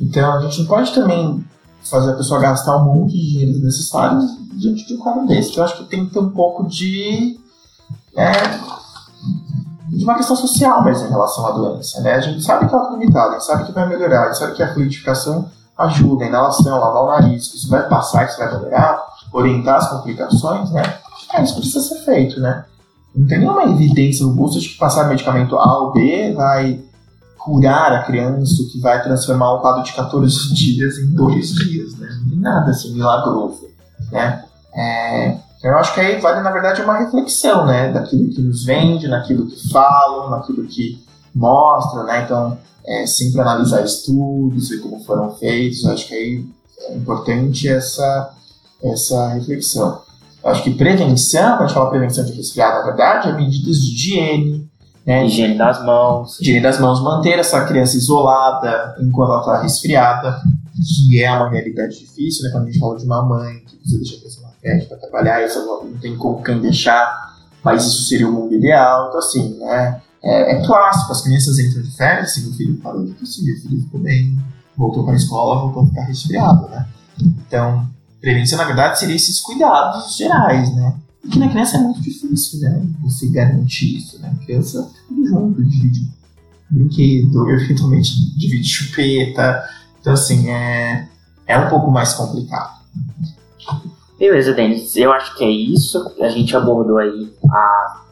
Então 0.00 0.32
a 0.32 0.40
gente 0.42 0.60
não 0.60 0.66
pode 0.66 0.92
também 0.94 1.44
fazer 1.82 2.12
a 2.12 2.16
pessoa 2.16 2.40
gastar 2.40 2.76
um 2.76 2.84
monte 2.84 3.12
de 3.12 3.30
dinheiro 3.30 3.52
desnecessário 3.52 4.20
diante 4.54 4.86
de 4.86 4.94
um 4.94 4.98
quadro 4.98 5.26
desse. 5.26 5.56
Eu 5.56 5.64
acho 5.64 5.76
que 5.76 5.84
tem 5.84 6.06
que 6.06 6.12
ter 6.12 6.18
um 6.18 6.30
pouco 6.30 6.68
de 6.68 7.38
é, 8.16 8.32
de 9.88 10.04
uma 10.04 10.14
questão 10.14 10.36
social 10.36 10.84
mesmo 10.84 11.06
em 11.06 11.10
relação 11.10 11.46
à 11.46 11.50
doença. 11.52 12.00
Né? 12.00 12.14
A 12.14 12.20
gente 12.20 12.42
sabe 12.42 12.68
que 12.68 12.74
ela 12.74 12.88
é 12.88 12.92
limitada, 12.92 13.30
a 13.30 13.32
gente 13.32 13.46
sabe 13.46 13.64
que 13.64 13.72
vai 13.72 13.88
melhorar, 13.88 14.22
a 14.22 14.26
gente 14.26 14.38
sabe 14.38 14.54
que 14.54 14.62
a 14.62 14.72
fluidificação 14.72 15.50
ajuda, 15.76 16.24
a 16.24 16.28
inalação, 16.28 16.78
lavar 16.78 17.02
o 17.04 17.06
nariz, 17.06 17.48
que 17.48 17.56
isso 17.56 17.68
vai 17.68 17.88
passar, 17.88 18.24
que 18.24 18.32
isso 18.32 18.38
vai 18.38 18.52
melhorar, 18.52 19.06
orientar 19.32 19.76
as 19.76 19.88
complicações, 19.88 20.70
né? 20.70 20.82
É, 21.32 21.42
isso 21.42 21.54
precisa 21.54 21.80
ser 21.80 22.00
feito, 22.04 22.40
né? 22.40 22.64
Não 23.14 23.26
tem 23.26 23.38
nenhuma 23.38 23.64
evidência 23.64 24.26
robusta 24.26 24.60
de 24.60 24.68
que 24.68 24.78
passar 24.78 25.08
medicamento 25.08 25.56
A 25.56 25.78
ou 25.82 25.92
B 25.92 26.32
vai 26.34 26.82
curar 27.48 27.92
a 27.92 28.02
criança, 28.02 28.62
que 28.70 28.78
vai 28.78 29.02
transformar 29.02 29.54
um 29.54 29.60
quadro 29.60 29.82
de 29.82 29.94
14 29.94 30.54
dias 30.54 30.98
em 30.98 31.14
2 31.14 31.54
dias, 31.54 31.96
né? 31.96 32.08
Não 32.20 32.28
tem 32.28 32.38
nada 32.38 32.70
assim 32.70 32.92
milagroso, 32.92 33.66
né? 34.12 34.44
É, 34.74 35.28
então, 35.58 35.70
eu 35.70 35.78
acho 35.78 35.94
que 35.94 36.00
aí 36.00 36.20
vale, 36.20 36.42
na 36.42 36.50
verdade, 36.50 36.82
uma 36.82 36.98
reflexão, 36.98 37.64
né? 37.64 37.90
Daquilo 37.90 38.28
que 38.28 38.42
nos 38.42 38.64
vende, 38.64 39.08
naquilo 39.08 39.46
que 39.46 39.70
falam, 39.70 40.30
naquilo 40.30 40.66
que 40.66 41.02
mostra, 41.34 42.04
né? 42.04 42.24
Então, 42.24 42.58
é, 42.86 43.06
sempre 43.06 43.40
analisar 43.40 43.82
estudos, 43.82 44.68
ver 44.68 44.78
como 44.78 45.02
foram 45.04 45.34
feitos. 45.34 45.84
Eu 45.84 45.92
acho 45.92 46.06
que 46.06 46.14
aí 46.14 46.46
é 46.82 46.94
importante 46.94 47.66
essa, 47.66 48.34
essa 48.82 49.28
reflexão. 49.28 50.02
Eu 50.44 50.50
acho 50.50 50.62
que 50.62 50.74
prevenção, 50.74 51.56
quando 51.56 51.62
a 51.62 51.66
gente 51.66 51.74
fala 51.74 51.90
prevenção 51.90 52.24
de 52.24 52.32
resfriado, 52.32 52.78
na 52.78 52.84
verdade, 52.84 53.28
é 53.28 53.32
medidas 53.32 53.76
de 53.78 53.94
higiene, 53.94 54.67
né? 55.08 55.24
Higiene 55.24 55.56
das 55.56 55.82
mãos. 55.82 56.38
Higiene 56.38 56.60
das 56.60 56.78
mãos, 56.78 57.02
manter 57.02 57.38
essa 57.38 57.64
criança 57.64 57.96
isolada 57.96 58.94
enquanto 59.00 59.30
ela 59.30 59.40
está 59.40 59.62
resfriada, 59.62 60.42
que 61.08 61.24
é 61.24 61.32
uma 61.32 61.48
realidade 61.48 61.98
difícil, 61.98 62.44
né? 62.44 62.50
Quando 62.52 62.64
a 62.64 62.66
gente 62.66 62.78
fala 62.78 62.98
de 62.98 63.06
uma 63.06 63.22
mãe 63.22 63.58
que 63.66 63.76
precisa 63.76 63.98
deixar 63.98 64.16
a 64.16 64.20
criança 64.20 64.40
né, 64.62 64.84
para 64.86 64.96
trabalhar, 64.98 65.46
isso 65.46 65.64
não 65.64 65.98
tem 65.98 66.14
como 66.14 66.42
quem 66.42 66.60
deixar, 66.60 67.38
mas 67.64 67.86
isso 67.86 68.02
seria 68.04 68.28
o 68.28 68.32
mundo 68.32 68.54
ideal. 68.54 69.08
Então, 69.08 69.18
assim, 69.18 69.58
né, 69.58 70.02
é, 70.22 70.56
é 70.56 70.66
clássico, 70.66 71.10
as 71.10 71.22
crianças 71.22 71.58
entram 71.58 71.80
de 71.80 71.96
férias, 71.96 72.34
se 72.34 72.42
meu 72.42 72.52
filho 72.52 72.76
parou 72.76 73.02
de 73.02 73.12
tossir, 73.14 73.44
meu 73.44 73.56
filho 73.62 73.82
ficou 73.84 74.00
bem, 74.00 74.38
voltou 74.76 75.04
para 75.04 75.14
a 75.14 75.16
escola, 75.16 75.62
voltou 75.62 75.84
a 75.84 75.86
ficar 75.86 76.02
resfriado, 76.02 76.68
né? 76.68 76.86
Então, 77.18 77.88
prevenção, 78.20 78.58
na 78.58 78.64
verdade, 78.64 78.98
seria 78.98 79.16
esses 79.16 79.40
cuidados 79.40 80.14
gerais, 80.18 80.74
né? 80.76 80.94
E 81.28 81.30
que 81.30 81.38
na 81.38 81.50
criança 81.50 81.76
é 81.76 81.80
muito 81.80 82.00
difícil, 82.00 82.60
né? 82.60 82.86
Você 83.02 83.30
garantir 83.30 83.98
isso, 83.98 84.18
né? 84.18 84.34
A 84.34 84.44
criança 84.46 84.82
tá 84.82 84.98
tudo 85.06 85.26
junto, 85.26 85.62
divide 85.62 86.08
brinquedo, 86.70 87.50
eventualmente 87.50 88.34
divide 88.34 88.66
chupeta. 88.66 89.62
Então, 90.00 90.14
assim, 90.14 90.48
é, 90.48 91.06
é 91.46 91.58
um 91.58 91.68
pouco 91.68 91.90
mais 91.90 92.14
complicado. 92.14 92.78
Beleza, 94.18 94.54
Denis. 94.54 94.96
Eu 94.96 95.12
acho 95.12 95.36
que 95.36 95.44
é 95.44 95.50
isso. 95.50 96.14
A 96.18 96.30
gente 96.30 96.56
abordou 96.56 96.96
aí 96.96 97.30
a, 97.50 98.02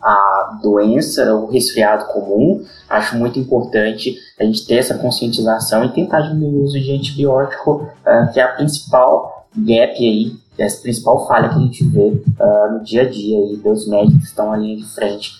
a 0.00 0.60
doença, 0.62 1.34
o 1.34 1.50
resfriado 1.50 2.06
comum. 2.12 2.64
Acho 2.88 3.16
muito 3.16 3.40
importante 3.40 4.16
a 4.38 4.44
gente 4.44 4.64
ter 4.64 4.76
essa 4.76 4.96
conscientização 4.96 5.84
e 5.84 5.92
tentar 5.92 6.20
diminuir 6.20 6.60
o 6.60 6.64
uso 6.64 6.80
de 6.80 6.92
antibiótico, 6.92 7.88
uh, 8.06 8.32
que 8.32 8.38
é 8.38 8.44
a 8.44 8.52
principal 8.52 9.48
gap 9.56 9.96
aí, 9.98 10.36
é 10.58 10.66
a 10.66 10.70
principal 10.70 11.26
falha 11.26 11.48
que 11.48 11.56
a 11.56 11.58
gente 11.58 11.84
vê 11.84 12.22
uh, 12.40 12.72
no 12.72 12.84
dia 12.84 13.02
a 13.02 13.10
dia 13.10 13.38
aí 13.38 13.56
dos 13.56 13.88
médicos 13.88 14.20
que 14.20 14.26
estão 14.26 14.52
ali 14.52 14.76
de 14.76 14.86
frente 14.94 15.32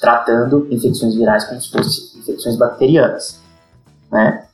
tratando 0.00 0.66
infecções 0.70 1.14
virais 1.14 1.44
como 1.44 1.60
se 1.60 1.70
fossem 1.70 2.20
infecções 2.20 2.56
bacterianas, 2.56 3.38
né? 4.10 4.44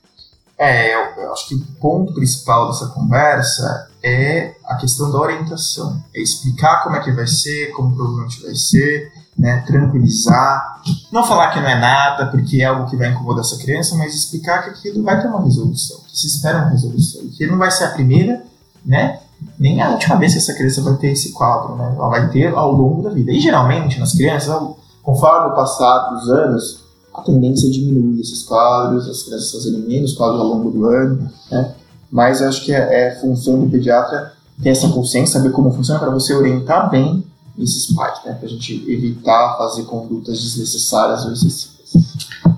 É, 0.59 0.95
eu, 0.95 1.23
eu 1.23 1.33
acho 1.33 1.49
que 1.49 1.55
o 1.55 1.67
ponto 1.81 2.15
principal 2.15 2.69
dessa 2.69 2.87
conversa 2.87 3.91
é 4.03 4.55
a 4.65 4.77
questão 4.77 5.11
da 5.11 5.21
orientação. 5.21 6.03
É 6.15 6.21
explicar 6.21 6.83
como 6.83 6.97
é 6.97 7.01
que 7.01 7.13
vai 7.13 7.27
ser, 7.27 7.73
como 7.73 7.95
provavelmente 7.95 8.43
vai 8.43 8.55
ser, 8.55 9.13
né, 9.39 9.63
tranquilizar. 9.67 10.83
Não 11.13 11.25
falar 11.25 11.51
que 11.51 11.61
não 11.61 11.69
é 11.69 11.79
nada, 11.79 12.27
porque 12.29 12.63
é 12.63 12.65
algo 12.65 12.89
que 12.89 12.97
vai 12.97 13.11
incomodar 13.11 13.41
essa 13.41 13.59
criança, 13.59 13.97
mas 13.97 14.15
explicar 14.15 14.63
que 14.65 14.71
aquilo 14.71 15.03
vai 15.03 15.21
ter 15.21 15.29
uma 15.29 15.43
resolução, 15.43 16.01
que 16.09 16.19
se 16.19 16.27
espera 16.27 16.59
uma 16.59 16.71
resolução. 16.71 17.23
E 17.25 17.29
que 17.29 17.47
não 17.47 17.59
vai 17.59 17.71
ser 17.71 17.85
a 17.85 17.91
primeira, 17.91 18.43
né, 18.85 19.21
nem 19.59 19.81
a 19.81 19.91
última 19.93 20.17
vez 20.17 20.33
que 20.33 20.39
essa 20.39 20.55
criança 20.55 20.83
vai 20.83 20.97
ter 20.97 21.09
esse 21.09 21.33
quadro, 21.33 21.77
né? 21.77 21.95
Ela 21.97 22.09
vai 22.09 22.29
ter 22.31 22.55
ao 22.55 22.73
longo 22.73 23.03
da 23.03 23.11
vida. 23.11 23.33
E 23.33 23.41
geralmente 23.41 23.99
nas 23.99 24.13
crianças, 24.13 24.55
conforme 25.03 25.53
o 25.53 25.55
passar 25.55 26.11
dos 26.11 26.29
anos, 26.29 26.85
a 27.15 27.23
tendência 27.23 27.67
é 27.67 27.71
diminuir 27.71 28.21
esses 28.21 28.43
quadros, 28.43 29.09
as 29.09 29.23
crianças 29.23 29.51
fazerem 29.51 29.81
menos 29.81 30.13
quadros 30.13 30.41
ao 30.41 30.47
longo 30.47 30.71
do 30.71 30.87
ano, 30.87 31.31
né? 31.51 31.75
Mas 32.11 32.43
acho 32.43 32.65
que 32.65 32.73
é, 32.73 33.09
é 33.09 33.21
função 33.21 33.61
do 33.61 33.71
pediatra 33.71 34.33
ter 34.63 34.71
essa 34.71 34.89
consciência, 34.89 35.39
saber 35.39 35.53
como 35.53 35.73
funciona 35.73 35.99
para 35.99 36.11
você 36.11 36.35
orientar 36.35 36.91
bem 36.91 37.25
esses 37.59 37.95
pais, 37.95 38.19
né? 38.25 38.35
Para 38.35 38.47
a 38.47 38.51
gente 38.51 38.85
evitar 38.91 39.57
fazer 39.57 39.85
condutas 39.85 40.41
desnecessárias 40.41 41.25
ou 41.25 41.33
excessivas. 41.33 41.77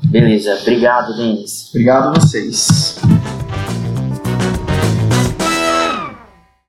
Beleza, 0.04 0.58
obrigado, 0.61 1.16
Denis. 1.16 1.68
Obrigado 1.70 2.08
a 2.08 2.20
vocês. 2.20 2.96